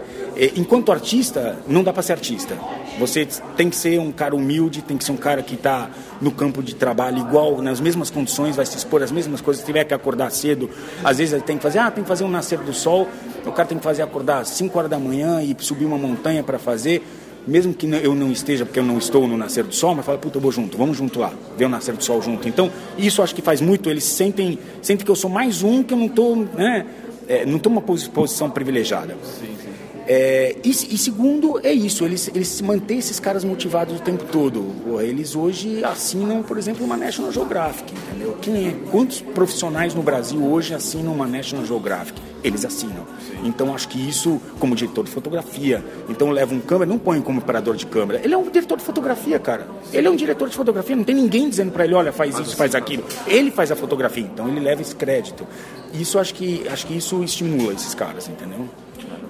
[0.54, 2.56] Enquanto artista, não dá para ser artista.
[2.98, 6.30] Você tem que ser um cara humilde, tem que ser um cara que está no
[6.30, 9.60] campo de trabalho igual, nas mesmas condições, vai se expor às mesmas coisas.
[9.62, 10.68] Se tiver que acordar cedo,
[11.02, 13.08] às vezes ele tem que fazer, ah, tem que fazer um nascer do sol.
[13.46, 16.42] O cara tem que fazer acordar às 5 horas da manhã e subir uma montanha
[16.42, 17.02] para fazer.
[17.46, 20.18] Mesmo que eu não esteja, porque eu não estou no nascer do sol, mas fala,
[20.18, 22.46] puta, eu vou junto, vamos junto lá, ver o nascer do sol junto.
[22.46, 25.94] Então, isso acho que faz muito, eles sentem, sentem que eu sou mais um, que
[25.94, 26.84] eu não estou, né?
[27.28, 29.16] É, não estou numa posição privilegiada.
[29.22, 29.68] Sim, sim.
[30.10, 34.24] É, e, e, segundo, é isso, eles, eles se mantêm esses caras motivados o tempo
[34.32, 34.74] todo.
[34.82, 38.38] Pô, eles hoje assinam, por exemplo, uma National Geographic, entendeu?
[38.40, 42.18] Quem é, quantos profissionais no Brasil hoje assinam uma National Geographic?
[42.42, 43.06] Eles assinam.
[43.42, 47.40] Então acho que isso, como diretor de fotografia, então leva um câmera, não põe como
[47.40, 48.20] operador de câmera.
[48.22, 49.66] Ele é um diretor de fotografia, cara.
[49.92, 52.56] Ele é um diretor de fotografia, não tem ninguém dizendo para ele, olha, faz isso,
[52.56, 53.04] faz aquilo.
[53.26, 55.46] Ele faz a fotografia, então ele leva esse crédito.
[55.92, 58.68] Isso acho que acho que isso estimula esses caras, entendeu?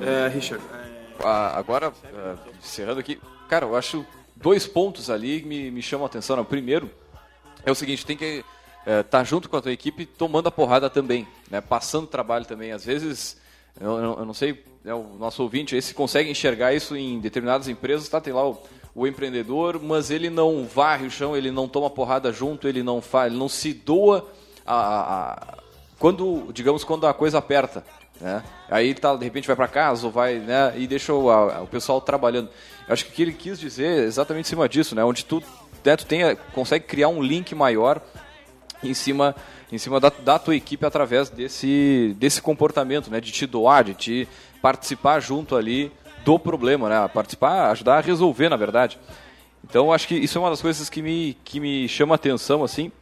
[0.00, 0.62] É, Richard.
[1.24, 3.18] Ah, agora, uh, encerrando aqui,
[3.48, 6.38] cara, eu acho dois pontos ali que me, me chamam a atenção.
[6.40, 6.90] O primeiro
[7.64, 8.44] é o seguinte, tem que
[9.10, 11.60] tá junto com a tua equipe tomando a porrada também, né?
[11.60, 12.72] passando trabalho também.
[12.72, 13.36] Às vezes,
[13.80, 17.68] eu, eu não sei, né, o nosso ouvinte aí se consegue enxergar isso em determinadas
[17.68, 18.20] empresas, tá?
[18.20, 18.58] Tem lá o,
[18.94, 23.00] o empreendedor, mas ele não varre o chão, ele não toma porrada junto, ele não
[23.00, 24.28] faz, ele não se doa
[24.66, 25.58] a, a, a
[25.98, 27.84] quando, digamos, quando a coisa aperta.
[28.20, 28.42] Né?
[28.68, 30.74] Aí tá, de repente vai para casa ou vai, né?
[30.76, 32.48] E deixa o, a, o pessoal trabalhando.
[32.86, 35.04] Eu acho que o que ele quis dizer é exatamente em cima disso, né?
[35.04, 35.42] Onde tu,
[35.84, 38.00] né, tu tem, consegue criar um link maior
[38.82, 39.34] em cima,
[39.70, 43.20] em cima da, da tua equipe através desse, desse comportamento, né?
[43.20, 44.28] De te doar, de te
[44.60, 45.92] participar junto ali
[46.24, 47.08] do problema, né?
[47.08, 48.98] Participar, ajudar a resolver, na verdade.
[49.64, 52.92] Então, acho que isso é uma das coisas que me, que me chama atenção, assim.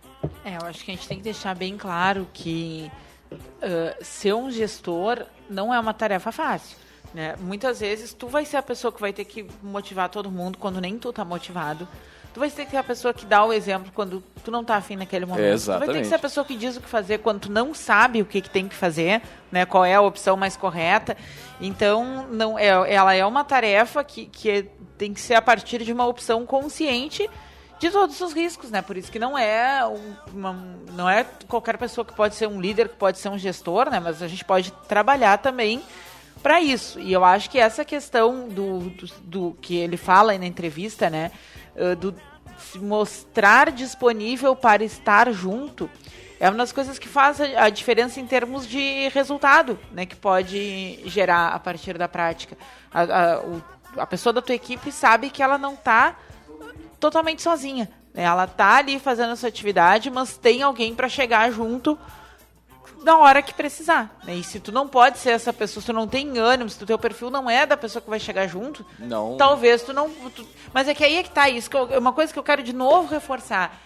[0.44, 2.90] É, eu acho que a gente tem que deixar bem claro que
[3.32, 6.76] uh, ser um gestor não é uma tarefa fácil.
[7.14, 7.36] Né?
[7.40, 10.80] Muitas vezes tu vai ser a pessoa que vai ter que motivar todo mundo quando
[10.80, 11.86] nem tu tá motivado.
[12.36, 14.76] Tu vai ter que ser a pessoa que dá o exemplo quando tu não tá
[14.76, 15.42] afim naquele momento.
[15.42, 17.50] É, tu vai ter que ser a pessoa que diz o que fazer quando tu
[17.50, 19.64] não sabe o que, que tem que fazer, né?
[19.64, 21.16] Qual é a opção mais correta.
[21.58, 24.66] Então, não é, ela é uma tarefa que, que é,
[24.98, 27.26] tem que ser a partir de uma opção consciente
[27.78, 28.82] de todos os riscos, né?
[28.82, 29.80] Por isso que não é
[30.30, 30.52] uma,
[30.92, 33.98] não é qualquer pessoa que pode ser um líder, que pode ser um gestor, né?
[33.98, 35.82] Mas a gente pode trabalhar também
[36.42, 37.00] para isso.
[37.00, 41.08] E eu acho que essa questão do, do, do, que ele fala aí na entrevista,
[41.08, 41.32] né?
[41.98, 42.14] Do
[42.58, 45.90] se mostrar disponível para estar junto
[46.38, 50.04] é uma das coisas que faz a diferença em termos de resultado, né?
[50.04, 52.58] Que pode gerar a partir da prática.
[52.92, 53.62] A, a, o,
[53.96, 56.14] a pessoa da tua equipe sabe que ela não está
[57.00, 57.88] totalmente sozinha.
[58.12, 58.24] Né?
[58.24, 61.98] Ela tá ali fazendo essa atividade, mas tem alguém para chegar junto
[63.02, 64.18] na hora que precisar.
[64.24, 64.36] Né?
[64.36, 66.86] E se tu não pode ser essa pessoa, se tu não tem ânimo, se o
[66.86, 69.36] teu perfil não é da pessoa que vai chegar junto, não.
[69.36, 70.10] talvez tu não.
[70.10, 71.70] Tu, mas é que aí é que tá isso.
[71.70, 73.80] Que eu, uma coisa que eu quero de novo reforçar.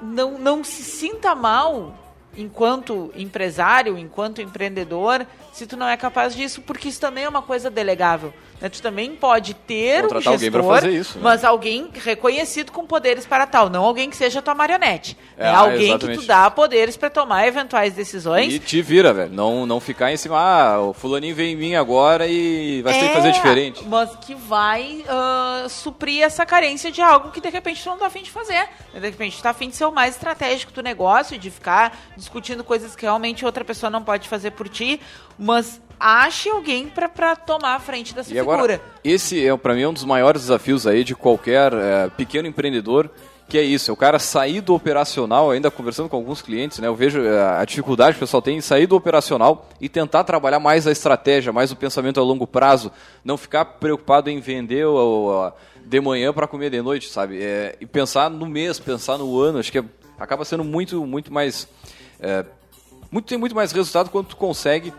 [0.00, 1.94] Não, não se sinta mal
[2.36, 7.42] enquanto empresário, enquanto empreendedor, se tu não é capaz disso, porque isso também é uma
[7.42, 8.32] coisa delegável.
[8.62, 8.68] Né?
[8.68, 11.24] Tu também pode ter Contratar um gestor, alguém fazer isso, né?
[11.24, 15.18] mas alguém reconhecido com poderes para tal, não alguém que seja tua marionete.
[15.36, 15.50] É, né?
[15.50, 16.18] alguém exatamente.
[16.18, 18.54] que tu dá poderes para tomar eventuais decisões.
[18.54, 19.32] E te vira, velho.
[19.32, 23.08] Não, não ficar em cima, ah, o fulaninho vem em mim agora e vai ter
[23.08, 23.84] que fazer É, diferente.
[23.84, 28.06] Mas que vai ah, suprir essa carência de algo que de repente tu não tá
[28.06, 28.68] afim de fazer.
[28.94, 32.62] De repente tu tá afim de ser o mais estratégico do negócio, de ficar discutindo
[32.62, 35.00] coisas que realmente outra pessoa não pode fazer por ti,
[35.36, 38.80] mas ache alguém para tomar a frente dessa E agora, figura.
[39.04, 43.08] esse é para mim um dos maiores desafios aí de qualquer eh, pequeno empreendedor,
[43.48, 46.88] que é isso, é o cara sair do operacional, ainda conversando com alguns clientes, né?
[46.88, 50.24] Eu vejo eh, a dificuldade que o pessoal tem em sair do operacional e tentar
[50.24, 52.90] trabalhar mais a estratégia, mais o pensamento a longo prazo,
[53.24, 54.96] não ficar preocupado em vender o,
[55.48, 55.52] o-
[55.84, 57.42] de manhã para comer de noite, sabe?
[57.42, 59.84] É, e pensar no mês, pensar no ano, acho que é-
[60.18, 61.68] acaba sendo muito muito mais
[62.20, 62.44] é,
[63.10, 64.92] muito, tem muito mais resultado quando tu consegue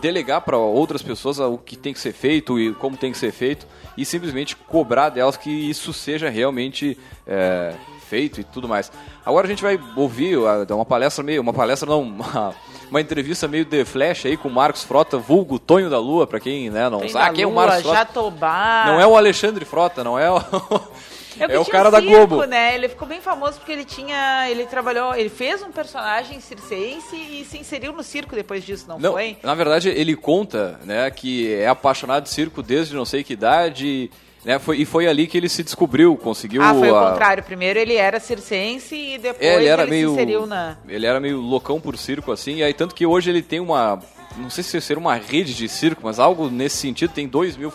[0.00, 3.32] delegar para outras pessoas o que tem que ser feito e como tem que ser
[3.32, 7.74] feito e simplesmente cobrar delas que isso seja realmente é,
[8.12, 8.92] feito e tudo mais.
[9.24, 12.54] Agora a gente vai ouvir uh, uma palestra meio, uma palestra não, uma,
[12.90, 16.38] uma entrevista meio de flash aí com o Marcos Frota, vulgo Tonho da Lua, para
[16.38, 17.96] quem né, não Tem sabe, da quem é o Marcos Frota?
[17.96, 18.84] Jatobá.
[18.86, 20.40] Não é o Alexandre Frota, não é o
[21.38, 22.44] É, é o cara da circo, Globo.
[22.44, 22.74] né?
[22.74, 24.48] Ele ficou bem famoso porque ele tinha.
[24.50, 25.14] Ele trabalhou.
[25.14, 29.36] Ele fez um personagem circense e se inseriu no circo depois disso, não, Não, foi?
[29.42, 34.10] na verdade ele conta, né, que é apaixonado de circo desde não sei que idade,
[34.44, 37.42] né, foi, e foi ali que ele se descobriu, conseguiu Ah, foi o a- contrário.
[37.42, 40.76] Primeiro ele era circense e depois É, ele era ele meio se inseriu na.
[40.88, 44.00] ele era meio loucão por circo assim, e aí tanto que hoje ele tem uma
[44.36, 47.70] não sei se ser uma rede de circo, mas algo nesse sentido, tem dois mil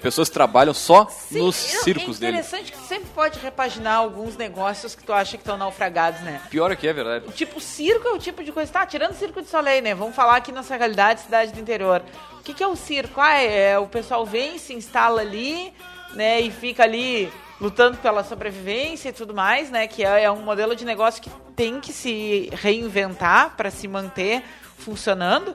[0.00, 2.32] pessoas que trabalham só nos Eu- circos é dele.
[2.38, 6.40] interessante que tu sempre pode repaginar alguns negócios que tu acha que estão naufragados, né?
[6.50, 7.26] Pior é que é verdade.
[7.34, 8.72] Tipo, circo é o tipo de coisa.
[8.72, 9.94] Tá, tirando o circo de Soleil, né?
[9.94, 12.02] Vamos falar aqui nossa realidade, cidade do interior.
[12.38, 13.20] O que, que é o circo?
[13.20, 15.72] Ah, é, o pessoal vem, se instala ali,
[16.14, 16.40] né?
[16.40, 19.86] E fica ali lutando pela sobrevivência e tudo mais, né?
[19.86, 24.42] Que é, é um modelo de negócio que tem que se reinventar para se manter
[24.78, 25.54] funcionando.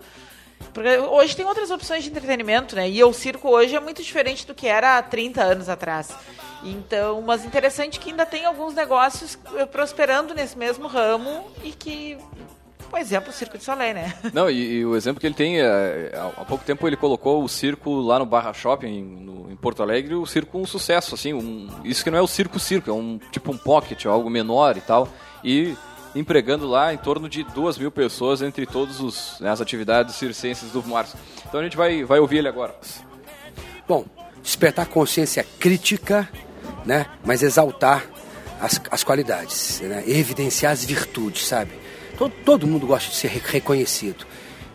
[0.73, 2.89] Porque hoje tem outras opções de entretenimento, né?
[2.89, 6.09] E o circo hoje é muito diferente do que era há 30 anos atrás.
[6.63, 12.17] Então, mas interessante que ainda tem alguns negócios eh, prosperando nesse mesmo ramo e que
[12.91, 14.13] por exemplo, o Circo de Soleil, né?
[14.33, 17.47] Não, e, e o exemplo que ele tem, é, há pouco tempo ele colocou o
[17.47, 21.69] circo lá no Barra Shopping, no, em Porto Alegre, o circo um sucesso, assim, um,
[21.85, 25.07] isso que não é o circo-circo, é um tipo um pocket, algo menor e tal,
[25.41, 25.73] e
[26.15, 30.83] empregando lá em torno de duas mil pessoas entre todas né, as atividades circenses do
[30.83, 31.17] Março.
[31.47, 32.75] Então a gente vai, vai ouvir ele agora.
[33.87, 34.05] Bom,
[34.41, 36.29] despertar consciência crítica,
[36.85, 38.05] né, mas exaltar
[38.59, 41.71] as, as qualidades, né, evidenciar as virtudes, sabe?
[42.17, 44.25] Todo, todo mundo gosta de ser reconhecido.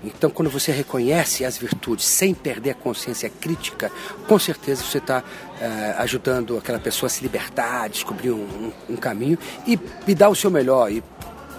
[0.05, 3.91] Então, quando você reconhece as virtudes sem perder a consciência crítica,
[4.29, 5.23] com certeza você está
[5.61, 10.15] eh, ajudando aquela pessoa a se libertar, a descobrir um, um, um caminho e, e
[10.15, 11.03] dar o seu melhor e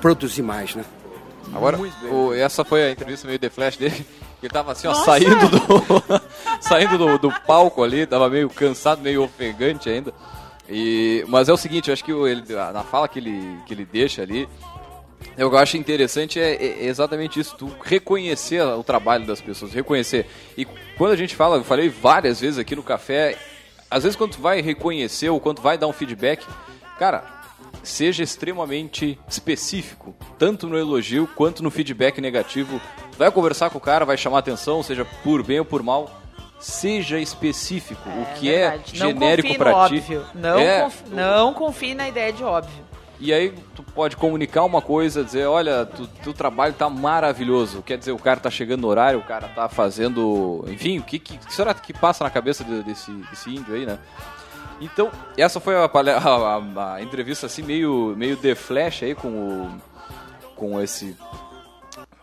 [0.01, 0.85] produzir mais, né?
[1.53, 1.77] Agora,
[2.11, 4.05] o, essa foi a entrevista meio de flash dele.
[4.41, 6.21] Ele tava assim, ó, saindo do
[6.61, 10.13] saindo do, do, palco ali, tava meio cansado, meio ofegante ainda.
[10.69, 13.85] E, mas é o seguinte, eu acho que ele, na fala que ele, que ele
[13.85, 14.47] deixa ali,
[15.37, 20.27] eu acho interessante é, é, exatamente isso, tu reconhecer o trabalho das pessoas, reconhecer.
[20.57, 20.65] E
[20.97, 23.37] quando a gente fala, eu falei várias vezes aqui no café,
[23.89, 26.45] às vezes quando tu vai reconhecer ou quando tu vai dar um feedback,
[26.99, 27.36] cara,
[27.89, 32.81] seja extremamente específico, tanto no elogio quanto no feedback negativo.
[33.17, 36.09] Vai conversar com o cara, vai chamar atenção, seja por bem ou por mal,
[36.59, 38.07] seja específico.
[38.09, 38.91] É, o que é verdade.
[38.93, 40.03] é genérico para ti.
[40.35, 41.01] Não, é, conf...
[41.11, 42.87] não confie na ideia de óbvio.
[43.19, 47.81] E aí tu pode comunicar uma coisa, dizer, olha, tu, teu trabalho tá maravilhoso.
[47.81, 50.63] Quer dizer, o cara tá chegando no horário, o cara tá fazendo.
[50.67, 53.97] Enfim, o que, que, que será que passa na cabeça desse, desse índio aí, né?
[54.79, 59.81] Então, essa foi a, a, a, entrevista assim, meio, meio de flash aí com o.
[60.55, 61.15] com esse.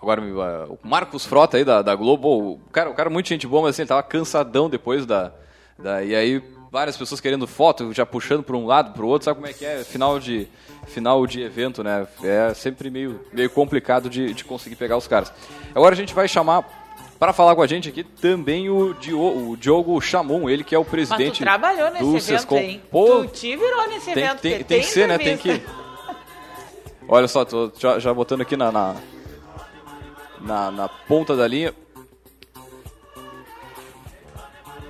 [0.01, 2.53] Agora o Marcos Frota aí da, da Globo.
[2.53, 5.33] O cara, o cara muito gente boa, mas assim, ele tava cansadão depois da.
[5.79, 9.27] da e aí várias pessoas querendo foto, já puxando para um lado, para o outro,
[9.27, 9.85] sabe como é que é?
[9.85, 10.49] Final de,
[10.87, 12.05] final de evento, né?
[12.25, 15.33] É sempre meio, meio complicado de, de conseguir pegar os caras.
[15.73, 16.84] Agora a gente vai chamar
[17.24, 20.78] para falar com a gente aqui também o, Diogo, o Diogo Chamon, ele que é
[20.78, 22.58] o presidente Mas tu trabalhou nesse do evento, Sescom.
[22.58, 22.82] hein?
[22.90, 24.40] Pô, tu te virou nesse tem, evento.
[24.40, 25.16] Tem, tem, tem que ser, né?
[25.16, 25.62] Tem que...
[27.08, 28.96] Olha só, tô já, já botando aqui na, na,
[30.38, 31.72] na, na ponta da linha.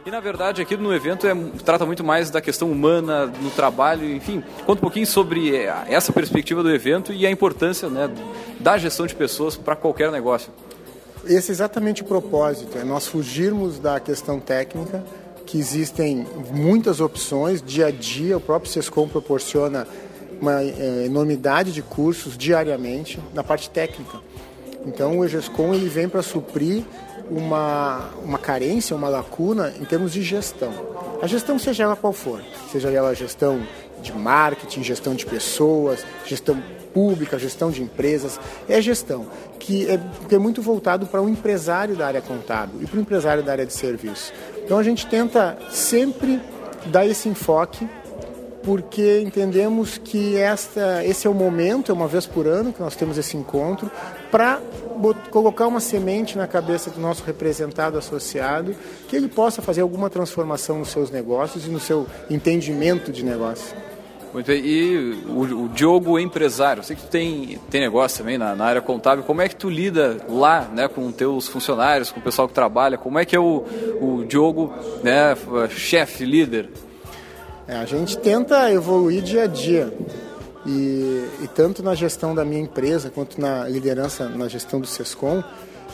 [0.04, 4.12] E na verdade aqui no evento é, trata muito mais da questão humana, no trabalho,
[4.12, 4.42] enfim.
[4.66, 8.10] Conta um pouquinho sobre é, essa perspectiva do evento e a importância né,
[8.58, 10.52] da gestão de pessoas para qualquer negócio.
[11.26, 15.02] Esse é exatamente o propósito, é nós fugirmos da questão técnica,
[15.46, 19.86] que existem muitas opções, dia a dia o próprio SESCOM proporciona
[20.40, 24.20] uma é, enormidade de cursos diariamente na parte técnica.
[24.86, 26.84] Então o EGESCOM ele vem para suprir
[27.30, 30.72] uma, uma carência, uma lacuna em termos de gestão.
[31.22, 33.66] A gestão, seja ela qual for, seja ela gestão
[34.02, 36.62] de marketing, gestão de pessoas, gestão
[36.94, 39.26] pública, gestão de empresas, é gestão
[39.58, 42.96] que é, que é muito voltado para o um empresário da área contábil e para
[42.96, 44.32] o empresário da área de serviço.
[44.64, 46.40] Então a gente tenta sempre
[46.86, 47.86] dar esse enfoque
[48.62, 52.96] porque entendemos que esta, esse é o momento, é uma vez por ano que nós
[52.96, 53.90] temos esse encontro,
[54.30, 54.58] para
[55.30, 58.74] colocar uma semente na cabeça do nosso representado associado,
[59.06, 63.76] que ele possa fazer alguma transformação nos seus negócios e no seu entendimento de negócio.
[64.34, 64.66] Muito bem.
[64.66, 68.64] E o, o Diogo empresário, eu sei que tu tem, tem negócio também na, na,
[68.64, 72.48] área contábil, como é que tu lida lá né, com teus funcionários, com o pessoal
[72.48, 72.98] que trabalha?
[72.98, 73.64] Como é que é o,
[74.00, 75.36] o Diogo, né,
[75.70, 76.68] chefe, líder?
[77.68, 79.96] É, a gente tenta evoluir dia a dia.
[80.66, 85.44] E, e, tanto na gestão da minha empresa quanto na liderança na gestão do SESCOM,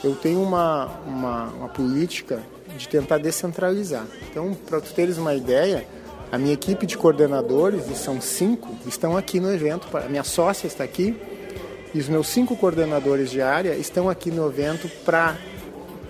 [0.03, 2.41] eu tenho uma, uma, uma política
[2.79, 4.07] de tentar descentralizar.
[4.31, 5.85] Então, para tu teres uma ideia,
[6.31, 9.89] a minha equipe de coordenadores, e são cinco, estão aqui no evento.
[9.97, 11.17] A minha sócia está aqui
[11.93, 15.37] e os meus cinco coordenadores de área estão aqui no evento para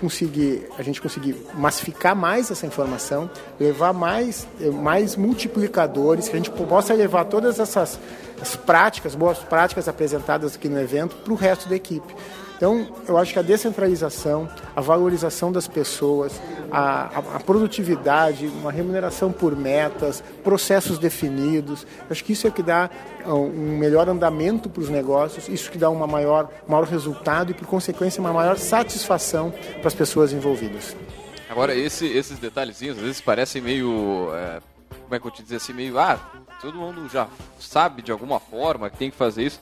[0.00, 4.46] conseguir, a gente conseguir massificar mais essa informação, levar mais,
[4.82, 7.98] mais multiplicadores, que a gente possa levar todas essas
[8.64, 12.14] práticas, boas práticas apresentadas aqui no evento para o resto da equipe.
[12.60, 14.46] Então, eu acho que a descentralização,
[14.76, 16.38] a valorização das pessoas,
[16.70, 22.62] a, a, a, produtividade, uma remuneração por metas, processos definidos, acho que isso é que
[22.62, 22.90] dá
[23.26, 27.66] um melhor andamento para os negócios, isso que dá uma maior, maior resultado e, por
[27.66, 30.94] consequência, uma maior satisfação para as pessoas envolvidas.
[31.48, 34.28] Agora, esse, esses detalhezinhos às vezes parecem meio.
[34.34, 34.60] É,
[35.04, 35.72] como é que eu te dizer assim?
[35.72, 35.98] Meio.
[35.98, 36.20] Ah,
[36.60, 37.26] todo mundo já
[37.58, 39.60] sabe de alguma forma que tem que fazer isso.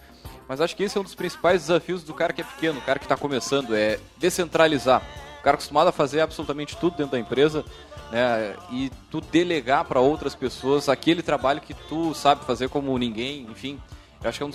[0.48, 2.82] Mas acho que esse é um dos principais desafios do cara que é pequeno, o
[2.82, 5.02] cara que está começando, é descentralizar.
[5.40, 7.64] O cara acostumado a fazer absolutamente tudo dentro da empresa,
[8.10, 8.56] né?
[8.70, 13.78] E tu delegar para outras pessoas aquele trabalho que tu sabe fazer como ninguém, enfim.
[14.22, 14.52] Eu acho que é um,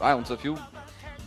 [0.00, 0.58] ah, é um desafio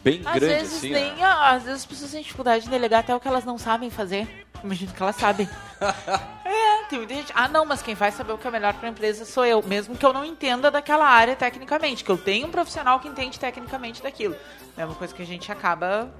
[0.04, 0.94] bem às grande, vezes assim.
[0.94, 1.24] tem, né?
[1.24, 4.46] Às vezes as pessoas têm dificuldade de delegar até o que elas não sabem fazer.
[4.64, 5.50] Imagino que elas sabem.
[6.46, 7.32] é, tem muita gente.
[7.36, 9.64] Ah, não, mas quem vai saber o que é melhor para a empresa sou eu,
[9.64, 13.40] mesmo que eu não entenda daquela área tecnicamente, que eu tenho um profissional que entende
[13.40, 14.36] tecnicamente daquilo.
[14.78, 16.14] É uma coisa que a gente acaba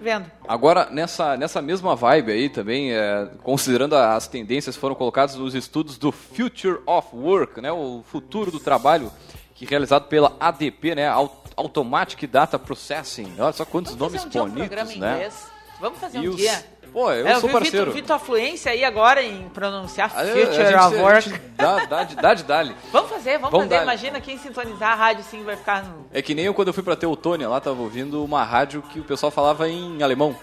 [0.00, 0.30] vendo.
[0.46, 5.54] Agora, nessa, nessa mesma vibe aí também, é, considerando as tendências que foram colocadas nos
[5.54, 9.10] estudos do Future of Work, né, o futuro do trabalho,
[9.58, 11.08] que é realizado pela ADP, né,
[11.56, 13.34] Automatic Data Processing.
[13.38, 15.14] Olha só quantos Vamos nomes fazer um bonitos, dia um né?
[15.14, 15.46] inglês.
[15.80, 16.64] Vamos fazer E um os- dia.
[16.92, 17.92] Pô, eu É, sou vi parceiro.
[17.92, 21.38] Vitor, Vitor Fluência aí agora em pronunciar A- a Future gente- of a Work.
[21.54, 22.04] dá, dá,
[22.34, 22.62] dá.
[22.90, 23.82] Vamos fazer, vamos, Vamos fazer.
[23.82, 26.06] Imagina quem sintonizar a rádio assim vai ficar no.
[26.12, 29.00] É que nem eu quando eu fui pra Teutônia, lá tava ouvindo uma rádio que
[29.00, 30.34] o pessoal falava em alemão.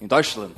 [0.00, 0.52] Em Deutschland.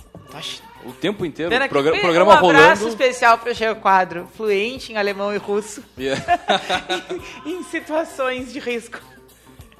[0.84, 2.88] O tempo inteiro, Pena o que progra- tem programa um abraço rolando.
[2.88, 6.22] especial para o quadro, fluente em alemão e russo, Yeah.
[7.46, 8.98] em situações de risco.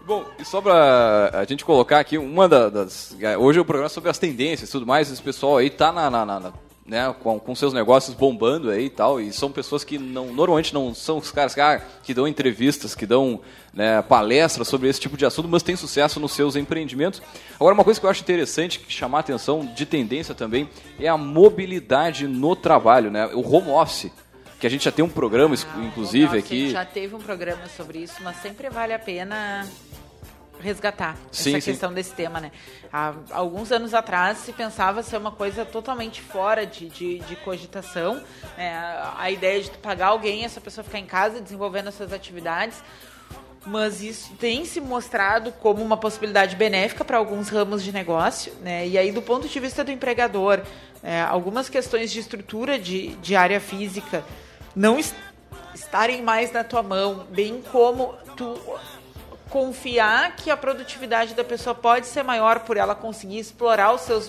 [0.07, 3.17] Bom, e só pra a gente colocar aqui uma da- das.
[3.39, 5.11] Hoje é o programa sobre as tendências e tudo mais.
[5.11, 6.53] Esse pessoal aí tá na- na- na-
[6.87, 9.21] né, com, com seus negócios bombando aí e tal.
[9.21, 12.95] E são pessoas que não, normalmente não são os caras que, ah, que dão entrevistas,
[12.95, 13.41] que dão
[13.73, 17.23] né, palestras sobre esse tipo de assunto, mas têm sucesso nos seus empreendimentos.
[17.57, 20.69] Agora, uma coisa que eu acho interessante, que chamar a atenção de tendência também,
[20.99, 23.27] é a mobilidade no trabalho, né?
[23.35, 24.11] O home office.
[24.61, 25.55] Que a gente já tem um programa,
[25.85, 26.71] inclusive, Nossa, aqui.
[26.71, 29.69] Já teve um programa sobre isso, mas sempre vale a pena
[30.61, 31.71] resgatar Sim, essa sim.
[31.73, 32.51] questão desse tema, né?
[32.93, 38.23] Há alguns anos atrás se pensava ser uma coisa totalmente fora de, de, de cogitação.
[38.57, 38.75] né?
[39.19, 42.83] A, ideia de tu pagar alguém, essa pessoa ficar em casa desenvolvendo essas atividades.
[43.67, 48.53] Mas isso tem se mostrado como uma possibilidade benéfica para alguns ramos de negócio.
[48.61, 48.87] Né?
[48.87, 50.61] E aí, do ponto de vista do empregador,
[51.03, 54.23] é, algumas questões de estrutura de, de área física
[54.77, 55.15] não es-
[55.75, 58.61] estarem mais na tua mão, bem como tu
[59.55, 64.29] confiar que a produtividade da pessoa pode ser maior por ela conseguir explorar os seus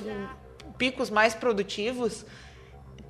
[0.78, 2.24] picos mais produtivos,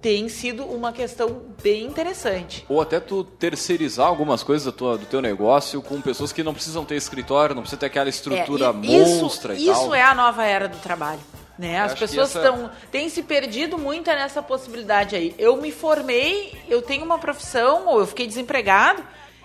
[0.01, 2.65] tem sido uma questão bem interessante.
[2.69, 6.85] Ou até tu terceirizar algumas coisas tua, do teu negócio com pessoas que não precisam
[6.85, 8.73] ter escritório, não precisa ter aquela estrutura É, e
[9.19, 9.83] monstra isso, e tal.
[9.83, 11.19] Isso é a nova era do trabalho.
[11.59, 11.77] Né?
[11.81, 15.35] As pessoas essa- estão têm se perdido muito nessa possibilidade aí.
[15.37, 19.03] Eu me formei, eu tenho uma profissão, ou eu fiquei desempregado,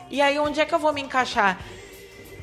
[0.09, 1.59] e aí onde é que eu vou me encaixar?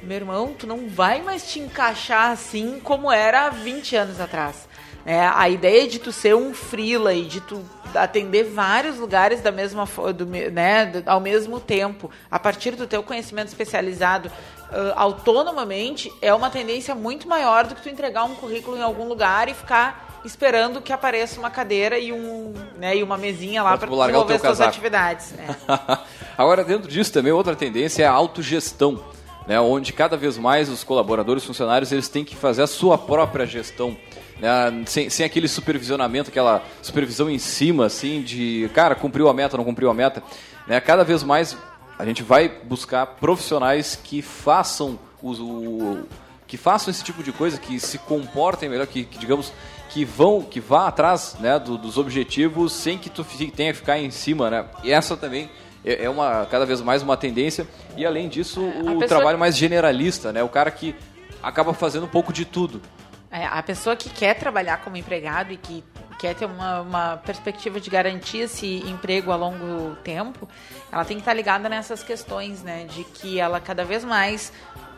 [0.03, 4.67] Meu irmão, tu não vai mais te encaixar assim como era há 20 anos atrás.
[5.05, 7.63] É, a ideia de tu ser um freela e de tu
[7.95, 13.47] atender vários lugares da mesma do, né, ao mesmo tempo, a partir do teu conhecimento
[13.47, 14.29] especializado
[14.69, 19.07] ah, autonomamente, é uma tendência muito maior do que tu entregar um currículo em algum
[19.07, 23.77] lugar e ficar esperando que apareça uma cadeira e, um, né, e uma mesinha lá
[23.77, 25.33] para desenvolver suas atividades.
[25.37, 25.97] É.
[26.37, 29.01] Agora, dentro disso também, outra tendência é a autogestão,
[29.47, 29.59] né?
[29.59, 33.97] onde cada vez mais os colaboradores, funcionários, eles têm que fazer a sua própria gestão.
[34.39, 34.83] né?
[34.85, 39.63] Sem, sem aquele supervisionamento, aquela supervisão em cima, assim, de, cara, cumpriu a meta, não
[39.63, 40.21] cumpriu a meta.
[40.67, 40.79] Né?
[40.81, 41.57] Cada vez mais
[41.97, 45.99] a gente vai buscar profissionais que façam os- o,
[46.45, 49.51] que façam esse tipo de coisa, que se comportem melhor, que, que, digamos
[49.89, 53.25] que vão, que vá atrás né, do- dos objetivos sem que tu
[53.55, 54.65] tenha que ficar em cima, né?
[54.83, 55.49] E essa também
[55.85, 59.55] é é uma cada vez mais uma tendência e além disso o pessoa- trabalho mais
[59.57, 60.43] generalista, né?
[60.43, 60.95] O cara que
[61.41, 62.81] acaba fazendo um pouco de tudo.
[63.29, 65.83] É, a pessoa que quer trabalhar como empregado e que
[66.17, 70.47] quer ter uma, uma perspectiva de garantir esse emprego a longo tempo,
[70.91, 72.85] ela tem que estar ligada nessas questões, né?
[72.85, 74.51] De que ela cada vez mais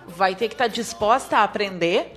[0.07, 2.13] vai ter que estar disposta a aprender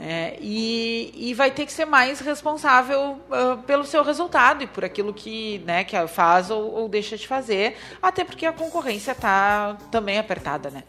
[0.00, 4.84] é, e, e vai ter que ser mais responsável ah, pelo seu resultado e por
[4.84, 9.76] aquilo que, né, que faz ou, ou deixa de fazer, até porque a concorrência está
[9.90, 10.84] também apertada, né?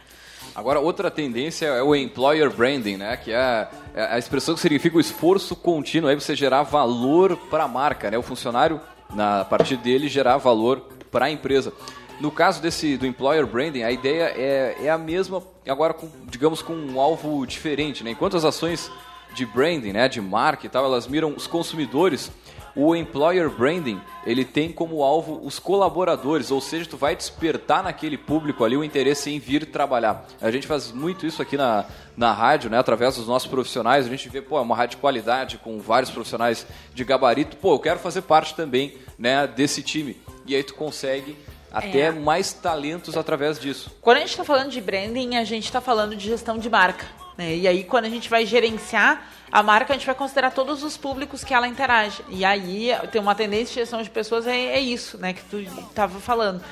[0.55, 3.15] Agora, outra tendência é o employer branding, né?
[3.15, 7.65] Que é é a expressão que significa o esforço contínuo, aí você gerar valor para
[7.65, 8.17] a marca, né?
[8.17, 8.79] O funcionário,
[9.13, 11.73] na a partir dele, gerar valor para a empresa.
[12.21, 16.61] No caso desse do employer branding, a ideia é, é a mesma, agora com, digamos
[16.61, 18.11] com um alvo diferente, né?
[18.11, 18.91] Enquanto as ações
[19.33, 22.31] de branding, né, de marca e tal, elas miram os consumidores,
[22.75, 28.19] o employer branding, ele tem como alvo os colaboradores, ou seja, tu vai despertar naquele
[28.19, 30.27] público ali o interesse em vir trabalhar.
[30.39, 34.09] A gente faz muito isso aqui na, na rádio, né, através dos nossos profissionais, a
[34.09, 37.79] gente vê, pô, é uma rádio de qualidade com vários profissionais de gabarito, pô, eu
[37.79, 40.21] quero fazer parte também, né, desse time.
[40.45, 41.35] E aí tu consegue
[41.71, 42.11] até É.
[42.11, 43.91] mais talentos através disso.
[44.01, 47.05] Quando a gente está falando de branding, a gente está falando de gestão de marca.
[47.37, 47.55] Né?
[47.55, 50.95] E aí, quando a gente vai gerenciar a marca a gente vai considerar todos os
[50.95, 52.23] públicos que ela interage.
[52.29, 55.57] E aí tem uma tendência de gestão de pessoas é, é isso, né, que tu
[55.57, 56.63] estava falando.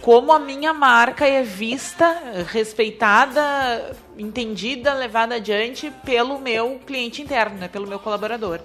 [0.00, 7.68] Como a minha marca é vista, respeitada, entendida, levada adiante pelo meu cliente interno, né,
[7.68, 8.60] pelo meu colaborador.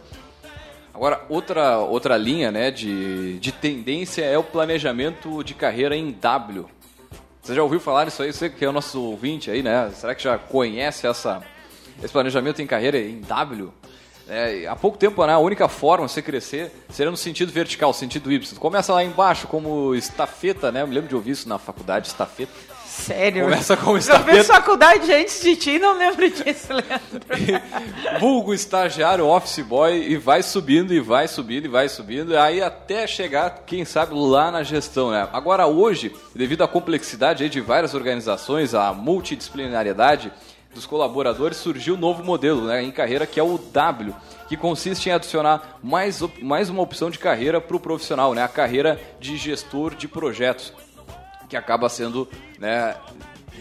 [0.95, 6.65] Agora, outra, outra linha né, de, de tendência é o planejamento de carreira em W.
[7.41, 8.31] Você já ouviu falar isso aí?
[8.31, 9.91] Você que é o nosso ouvinte aí, né?
[9.93, 11.43] Será que já conhece essa,
[12.01, 13.73] esse planejamento em carreira em W?
[14.29, 17.91] É, há pouco tempo, né, a única forma de você crescer seria no sentido vertical,
[17.91, 18.57] sentido Y.
[18.57, 20.81] Começa lá embaixo como estafeta, né?
[20.81, 22.53] Eu me lembro de ouvir isso na faculdade, estafeta.
[22.95, 23.43] Sério?
[23.43, 24.37] Começa como Eu estafeta.
[24.37, 27.59] fiz faculdade antes de ti não lembro disso, Leandro.
[28.19, 33.05] vulgo estagiário, office boy, e vai subindo, e vai subindo, e vai subindo, aí até
[33.05, 35.27] chegar, quem sabe, lá na gestão, né?
[35.33, 40.31] Agora, hoje, devido à complexidade de várias organizações, a multidisciplinariedade
[40.73, 44.13] dos colaboradores, surgiu um novo modelo né, em carreira, que é o W,
[44.47, 48.43] que consiste em adicionar mais, mais uma opção de carreira para o profissional, né?
[48.43, 50.73] A carreira de gestor de projetos
[51.55, 52.27] que acaba sendo
[52.59, 52.95] né,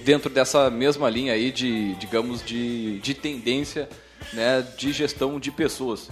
[0.04, 3.88] dentro dessa mesma linha aí de, digamos, de, de tendência
[4.32, 6.10] né, de gestão de pessoas.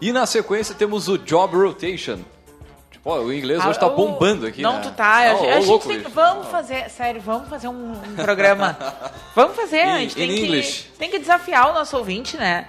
[0.00, 2.20] E na sequência temos o Job Rotation.
[3.04, 4.60] Ó, o inglês hoje tá Ah, bombando aqui.
[4.62, 4.80] Não, né?
[4.82, 5.16] tu tá.
[5.16, 8.76] A, gente- ó, a gente tem, vamos fazer, sério, vamos fazer um, um programa.
[9.34, 12.66] vamos fazer, a In- gente tem que, tem que desafiar o nosso ouvinte, né?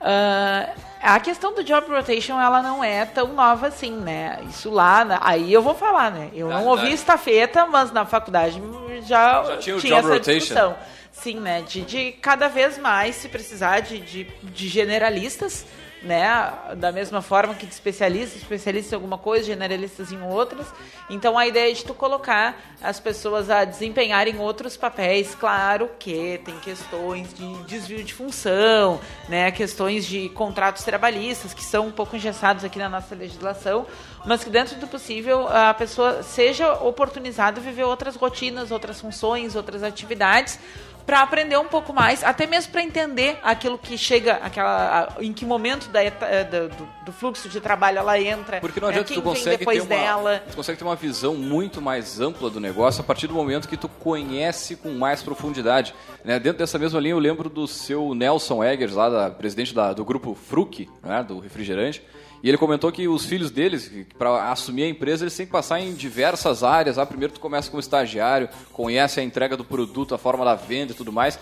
[0.00, 0.68] Ah,
[1.02, 4.38] a questão do job rotation, ela não é tão nova assim, né?
[4.48, 6.28] Isso lá, na- aí eu vou falar, né?
[6.34, 6.94] Eu não ouvi Verdade.
[6.94, 8.60] estafeta, mas na faculdade
[9.02, 10.38] já, Já tinha tinha essa rotation.
[10.38, 10.76] discussão.
[11.12, 11.62] Sim, né?
[11.62, 15.66] De, de cada vez mais se precisar de, de, de generalistas,
[16.02, 16.52] né?
[16.76, 20.66] Da mesma forma que de especialistas, especialistas em alguma coisa, generalistas em outras.
[21.08, 26.40] Então a ideia é de tu colocar as pessoas a desempenharem outros papéis, claro que
[26.44, 29.50] tem questões de desvio de função, né?
[29.50, 33.86] Questões de contratos trabalhistas que são um pouco engessados aqui na nossa legislação,
[34.24, 39.54] mas que dentro do possível a pessoa seja oportunizada a viver outras rotinas, outras funções,
[39.54, 40.58] outras atividades
[41.06, 45.44] para aprender um pouco mais, até mesmo para entender aquilo que chega, aquela, em que
[45.44, 46.68] momento da eta- eh, do,
[47.04, 49.94] do- fluxo de trabalho ela entra, Porque não né, adianta quem tu consegue depois ter
[49.94, 50.42] uma, dela.
[50.48, 53.76] tu consegue ter uma visão muito mais ampla do negócio a partir do momento que
[53.76, 55.92] tu conhece com mais profundidade.
[56.24, 56.38] né?
[56.38, 60.04] Dentro dessa mesma linha eu lembro do seu Nelson Eggers, lá da presidente da- do
[60.04, 62.00] grupo Fruc, né, do refrigerante,
[62.42, 65.80] e ele comentou que os filhos deles, para assumir a empresa, eles têm que passar
[65.80, 66.98] em diversas áreas.
[66.98, 70.92] Ah, primeiro tu começa como estagiário, conhece a entrega do produto, a forma da venda
[70.92, 71.38] e tudo mais.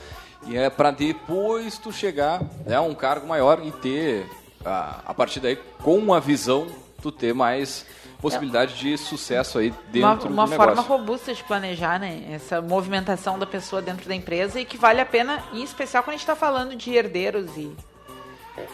[0.46, 4.26] E é para depois tu chegar né, a um cargo maior e ter,
[4.64, 6.66] a, a partir daí, com uma visão,
[7.00, 7.86] tu ter mais
[8.20, 10.90] possibilidade de sucesso aí Uma, dentro uma do forma negócio.
[10.90, 15.06] robusta de planejar né, essa movimentação da pessoa dentro da empresa e que vale a
[15.06, 17.70] pena, em especial quando a gente está falando de herdeiros e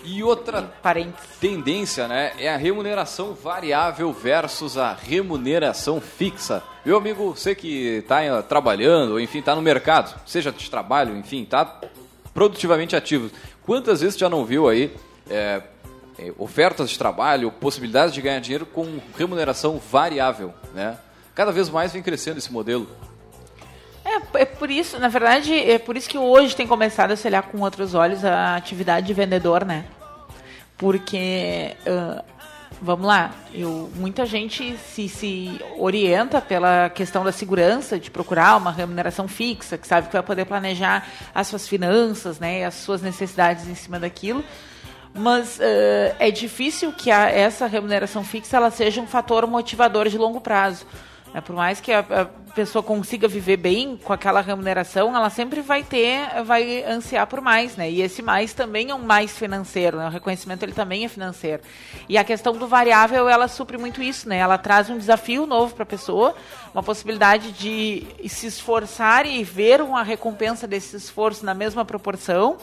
[0.04, 1.24] E outra parentes.
[1.40, 6.62] tendência, né, é a remuneração variável versus a remuneração fixa.
[6.84, 11.42] Meu amigo, você que está trabalhando, ou enfim, está no mercado, seja de trabalho, enfim,
[11.42, 11.80] está
[12.32, 13.30] produtivamente ativo.
[13.62, 14.94] Quantas vezes já não viu aí
[15.30, 15.62] é,
[16.18, 20.98] é, ofertas de trabalho, possibilidades de ganhar dinheiro com remuneração variável, né?
[21.34, 22.86] Cada vez mais vem crescendo esse modelo.
[24.34, 27.26] É, é por isso, na verdade, é por isso que hoje tem começado a se
[27.26, 29.84] olhar com outros olhos a atividade de vendedor, né?
[30.76, 32.22] Porque, ah,
[32.82, 38.72] vamos lá, eu, muita gente se, se orienta pela questão da segurança, de procurar uma
[38.72, 43.68] remuneração fixa, que sabe que vai poder planejar as suas finanças, né, as suas necessidades
[43.68, 44.44] em cima daquilo.
[45.14, 50.18] Mas ah, é difícil que a- essa remuneração fixa ela seja um fator motivador de
[50.18, 50.84] longo prazo.
[51.32, 51.40] né?
[51.40, 55.82] Por mais que a, a pessoa consiga viver bem com aquela remuneração, ela sempre vai
[55.82, 57.90] ter, vai ansiar por mais, né?
[57.90, 60.06] E esse mais também é um mais financeiro, né?
[60.06, 61.62] O reconhecimento ele também é financeiro.
[62.08, 64.38] E a questão do variável, ela supre muito isso, né?
[64.38, 66.34] Ela traz um desafio novo para a pessoa,
[66.72, 72.56] uma possibilidade de se esforçar e ver uma recompensa desse esforço na mesma proporção.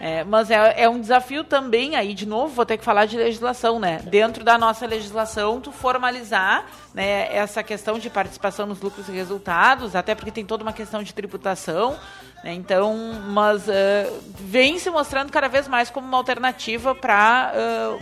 [0.00, 3.18] É, mas é, é um desafio também aí, de novo, vou ter que falar de
[3.18, 4.00] legislação, né?
[4.04, 9.94] Dentro da nossa legislação, tu formalizar né, essa questão de participação nos lucros e resultados,
[9.94, 11.98] até porque tem toda uma questão de tributação,
[12.42, 12.54] né?
[12.54, 12.96] Então,
[13.28, 17.52] mas eh, vem se mostrando cada vez mais como uma alternativa para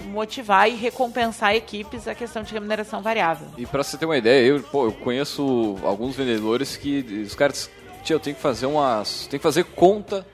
[0.05, 3.49] motivar e recompensar equipes a questão de remuneração variável.
[3.57, 7.68] E pra você ter uma ideia, eu, pô, eu conheço alguns vendedores que os caras,
[8.09, 10.24] eu tenho que fazer umas, tenho que fazer conta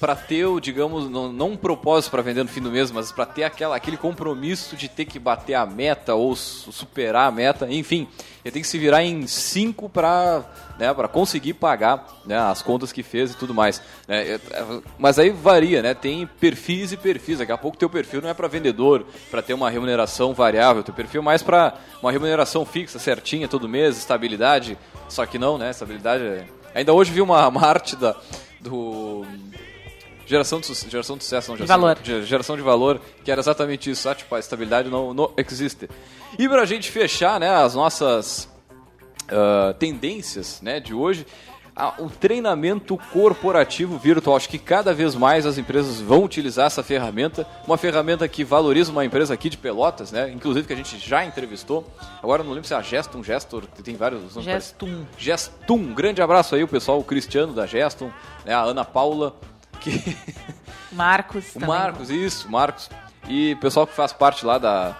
[0.00, 3.26] para ter, digamos, não, não um propósito para vender no fim do mês, mas para
[3.26, 8.08] ter aquela, aquele compromisso de ter que bater a meta ou superar a meta, enfim,
[8.42, 10.42] ele tem que se virar em cinco para
[10.78, 13.82] né, para conseguir pagar né, as contas que fez e tudo mais.
[14.08, 14.22] Né?
[14.22, 15.92] É, é, mas aí varia, né?
[15.92, 17.36] Tem perfis e perfis.
[17.36, 20.82] Daqui a pouco teu perfil não é para vendedor, para ter uma remuneração variável.
[20.82, 24.78] Teu perfil é mais para uma remuneração fixa, certinha, todo mês, estabilidade.
[25.06, 25.68] Só que não, né?
[25.68, 26.24] Estabilidade.
[26.24, 26.46] É...
[26.74, 28.16] Ainda hoje vi uma, uma arte da,
[28.58, 29.26] do
[30.30, 31.98] Geração de, geração de sucesso, não, geração de valor.
[32.00, 34.08] De, geração de valor, que era exatamente isso.
[34.08, 35.90] Ah, tipo, a estabilidade não, não existe.
[36.38, 38.48] E pra gente fechar né, as nossas
[39.24, 41.26] uh, tendências né, de hoje,
[41.98, 44.36] o treinamento corporativo virtual.
[44.36, 48.92] Acho que cada vez mais as empresas vão utilizar essa ferramenta, uma ferramenta que valoriza
[48.92, 50.30] uma empresa aqui de Pelotas, né?
[50.30, 51.84] Inclusive que a gente já entrevistou.
[52.22, 54.44] Agora não lembro se é a Gestum, Gestor, tem vários nomes.
[54.44, 55.04] Gestum.
[55.18, 55.92] Gestum.
[55.92, 58.12] Grande abraço aí o pessoal, o Cristiano da Gestum,
[58.44, 58.54] né?
[58.54, 59.34] a Ana Paula,
[59.80, 60.16] que
[60.92, 61.56] Marcos.
[61.56, 62.90] o Marcos, isso, Marcos.
[63.28, 64.96] E o pessoal que faz parte lá da,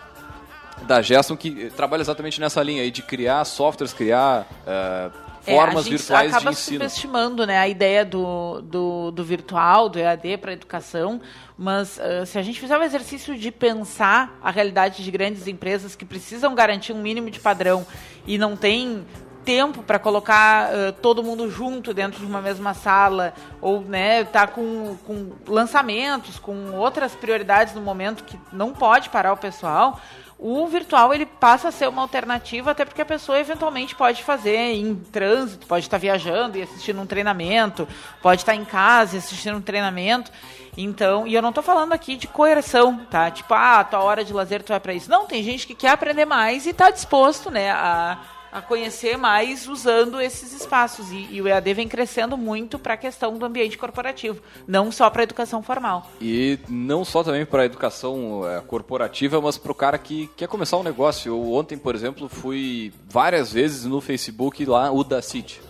[0.83, 5.91] da Gerson, que trabalha exatamente nessa linha aí de criar softwares, criar uh, formas é,
[5.91, 6.79] virtuais de ensino.
[6.79, 11.21] subestimando né, a ideia do, do, do virtual, do EAD para a educação,
[11.57, 15.97] mas uh, se a gente fizer o exercício de pensar a realidade de grandes empresas
[15.97, 17.87] que precisam garantir um mínimo de padrão
[18.27, 19.05] e não tem
[19.45, 24.47] tempo para colocar uh, todo mundo junto dentro de uma mesma sala ou né tá
[24.47, 30.01] com, com lançamentos com outras prioridades no momento que não pode parar o pessoal
[30.39, 34.57] o virtual ele passa a ser uma alternativa até porque a pessoa eventualmente pode fazer
[34.57, 37.89] em trânsito pode estar viajando e assistindo um treinamento
[38.23, 40.31] pode estar em casa e assistindo um treinamento
[40.77, 43.31] então, e eu não estou falando aqui de coerção, tá?
[43.31, 45.11] Tipo, ah, tua hora de lazer tu vai para isso.
[45.11, 48.19] Não, tem gente que quer aprender mais e está disposto, né, a
[48.53, 51.11] a conhecer mais usando esses espaços.
[51.11, 55.09] E, e o EAD vem crescendo muito para a questão do ambiente corporativo, não só
[55.11, 56.11] para a educação formal.
[56.21, 60.49] E não só também para a educação é, corporativa, mas para o cara que quer
[60.49, 61.31] começar um negócio.
[61.31, 65.61] Eu ontem, por exemplo, fui várias vezes no Facebook lá, o da City.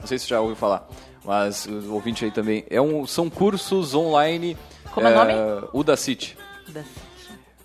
[0.00, 0.88] Não sei se já ouviu falar,
[1.24, 2.64] mas o ouvinte aí também.
[2.70, 4.56] É um, são cursos online.
[4.92, 5.32] Como é o nome?
[5.72, 6.36] O da City.
[6.68, 7.07] Da City.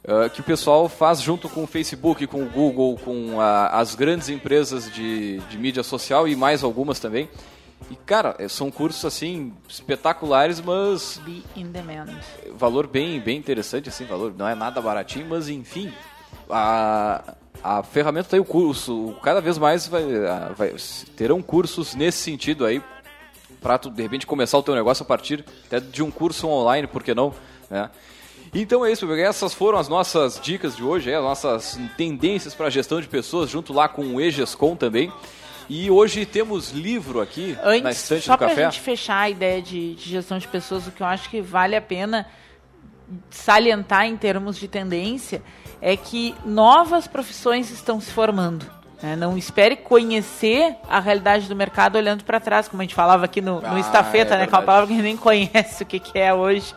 [0.03, 3.95] Uh, que o pessoal faz junto com o Facebook, com o Google, com a, as
[3.95, 7.29] grandes empresas de, de mídia social e mais algumas também.
[7.89, 11.21] E, cara, é, são cursos, assim, espetaculares, mas...
[11.23, 12.07] Be in demand.
[12.55, 15.93] Valor bem, bem interessante, assim, valor não é nada baratinho, mas, enfim,
[16.49, 20.03] a, a ferramenta tem o curso, cada vez mais vai,
[20.55, 20.75] vai,
[21.15, 22.81] terão cursos nesse sentido aí,
[23.61, 26.87] para tu, de repente, começar o teu negócio a partir até de um curso online,
[26.87, 27.33] por que não,
[27.69, 27.89] né?
[28.53, 32.67] Então é isso, essas foram as nossas dicas de hoje, é, as nossas tendências para
[32.67, 35.11] a gestão de pessoas, junto lá com o EGESCOM também.
[35.67, 38.51] E hoje temos livro aqui Antes, na estante só do café.
[38.51, 41.07] Só para a gente fechar a ideia de, de, gestão de pessoas, o que eu
[41.07, 42.27] acho que vale a pena
[43.29, 45.41] salientar em termos de tendência
[45.81, 48.82] é que novas profissões estão se formando.
[49.03, 53.25] É, não espere conhecer a realidade do mercado olhando para trás, como a gente falava
[53.25, 54.47] aqui no, no ah, estafeta, é né?
[54.47, 56.73] Com a palavra que a gente nem conhece o que, que é hoje.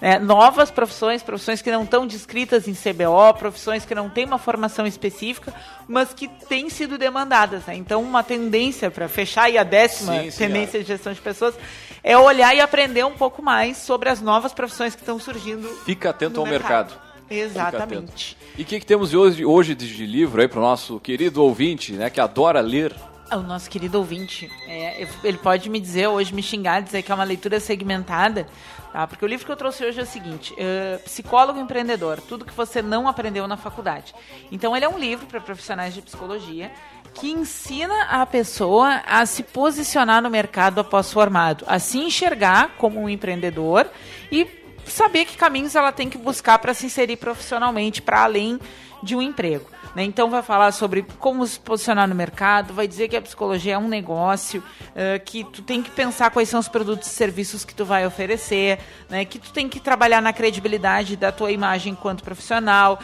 [0.00, 4.38] É, novas profissões, profissões que não estão descritas em CBO, profissões que não têm uma
[4.38, 5.54] formação específica,
[5.86, 7.64] mas que têm sido demandadas.
[7.66, 7.76] Né?
[7.76, 10.80] Então, uma tendência para fechar aí a décima sim, sim, tendência é.
[10.80, 11.54] de gestão de pessoas
[12.02, 15.68] é olhar e aprender um pouco mais sobre as novas profissões que estão surgindo.
[15.84, 16.88] Fica atento ao mercado.
[16.88, 17.07] mercado.
[17.30, 18.36] Exatamente.
[18.56, 21.92] E o que, que, temos hoje, hoje de livro aí para o nosso querido ouvinte,
[21.92, 22.94] né, que adora ler?
[23.30, 24.50] É o nosso querido ouvinte.
[24.66, 28.46] É, ele pode me dizer hoje, me xingar, dizer que é uma leitura segmentada,
[28.90, 29.06] tá?
[29.06, 32.54] Porque o livro que eu trouxe hoje é o seguinte: uh, Psicólogo Empreendedor, tudo que
[32.54, 34.14] você não aprendeu na faculdade.
[34.50, 36.72] Então, ele é um livro para profissionais de psicologia
[37.14, 43.00] que ensina a pessoa a se posicionar no mercado após formado, a se enxergar como
[43.00, 43.90] um empreendedor
[44.30, 44.46] e
[44.90, 48.58] saber que caminhos ela tem que buscar para se inserir profissionalmente, para além
[49.02, 49.66] de um emprego.
[49.94, 50.04] Né?
[50.04, 53.78] Então vai falar sobre como se posicionar no mercado, vai dizer que a psicologia é
[53.78, 57.74] um negócio, uh, que tu tem que pensar quais são os produtos e serviços que
[57.74, 58.78] tu vai oferecer,
[59.08, 59.24] né?
[59.24, 62.98] que tu tem que trabalhar na credibilidade da tua imagem enquanto profissional.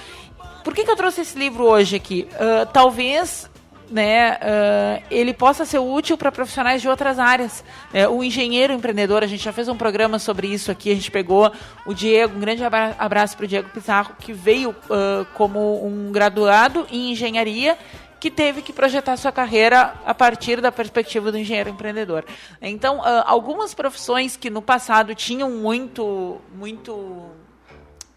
[0.63, 2.29] Por que, que eu trouxe esse livro hoje aqui?
[2.33, 3.51] Uh, talvez
[3.91, 7.65] né, uh, ele possa ser útil para profissionais de outras áreas.
[7.93, 11.11] É, o engenheiro empreendedor, a gente já fez um programa sobre isso aqui, a gente
[11.11, 11.51] pegou
[11.87, 16.87] o Diego, um grande abraço para o Diego Pizarro, que veio uh, como um graduado
[16.91, 17.77] em engenharia
[18.19, 22.25] que teve que projetar sua carreira a partir da perspectiva do engenheiro empreendedor.
[22.63, 27.27] Então, uh, algumas profissões que no passado tinham muito, muito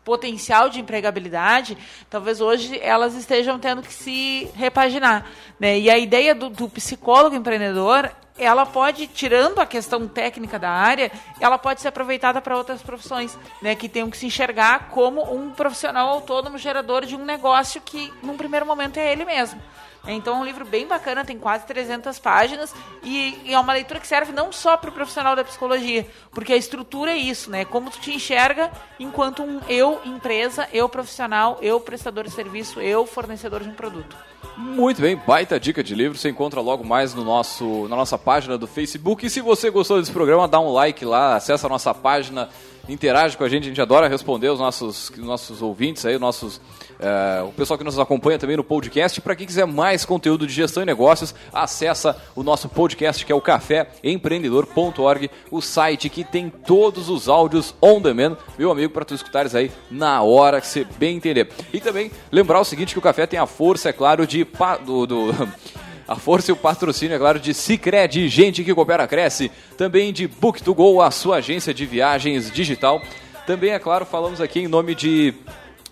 [0.08, 1.78] potencial de empregabilidade,
[2.10, 5.26] talvez hoje elas estejam tendo que se repaginar.
[5.60, 5.78] Né?
[5.80, 11.12] E a ideia do, do psicólogo empreendedor ela pode, tirando a questão técnica da área,
[11.42, 15.50] ela pode ser aproveitada para outras profissões, né, que tenham que se enxergar como um
[15.50, 19.60] profissional autônomo gerador de um negócio que, num primeiro momento, é ele mesmo.
[20.08, 24.00] Então é um livro bem bacana, tem quase 300 páginas e, e é uma leitura
[24.00, 27.66] que serve não só para o profissional da psicologia, porque a estrutura é isso, né?
[27.66, 33.06] Como tu te enxerga enquanto um eu empresa, eu profissional, eu prestador de serviço, eu
[33.06, 34.16] fornecedor de um produto.
[34.58, 36.18] Muito bem, baita dica de livro.
[36.18, 39.26] Você encontra logo mais no nosso, na nossa página do Facebook.
[39.26, 42.50] E se você gostou desse programa, dá um like lá, acessa a nossa página,
[42.88, 43.64] interage com a gente.
[43.64, 46.62] A gente adora responder os nossos, os nossos ouvintes aí, os nossos
[47.00, 49.22] é, o pessoal que nos acompanha também no podcast.
[49.22, 53.36] Para quem quiser mais conteúdo de gestão e negócios, acessa o nosso podcast que é
[53.36, 59.14] o caféempreendedor.org, o site que tem todos os áudios on demand, meu amigo, para tu
[59.14, 61.50] escutares aí na hora que você bem entender.
[61.72, 64.46] E também lembrar o seguinte que o café tem a força, é claro, de
[64.86, 65.28] do, do
[66.08, 69.52] a força e o patrocínio, é claro, de Cicred, gente que coopera, cresce.
[69.78, 73.02] Também de Book2Go, a sua agência de viagens digital.
[73.46, 75.34] Também, é claro, falamos aqui em nome de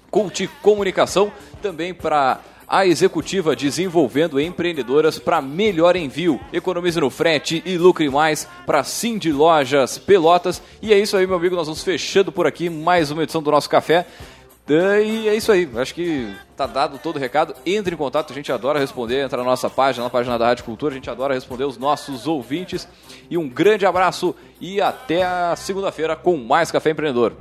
[0.10, 6.40] Cult Comunicação, também para a executiva desenvolvendo empreendedoras para melhor envio.
[6.52, 8.84] Economize no frete e lucre mais para
[9.20, 10.62] de Lojas Pelotas.
[10.82, 11.56] E é isso aí, meu amigo.
[11.56, 14.08] Nós vamos fechando por aqui mais uma edição do nosso café.
[14.68, 17.54] E é isso aí, acho que tá dado todo o recado.
[17.66, 19.24] Entre em contato, a gente adora responder.
[19.24, 22.26] Entra na nossa página, na página da Rádio Cultura, a gente adora responder os nossos
[22.26, 22.88] ouvintes.
[23.30, 25.24] E um grande abraço e até
[25.56, 27.34] segunda-feira com mais Café Empreendedor.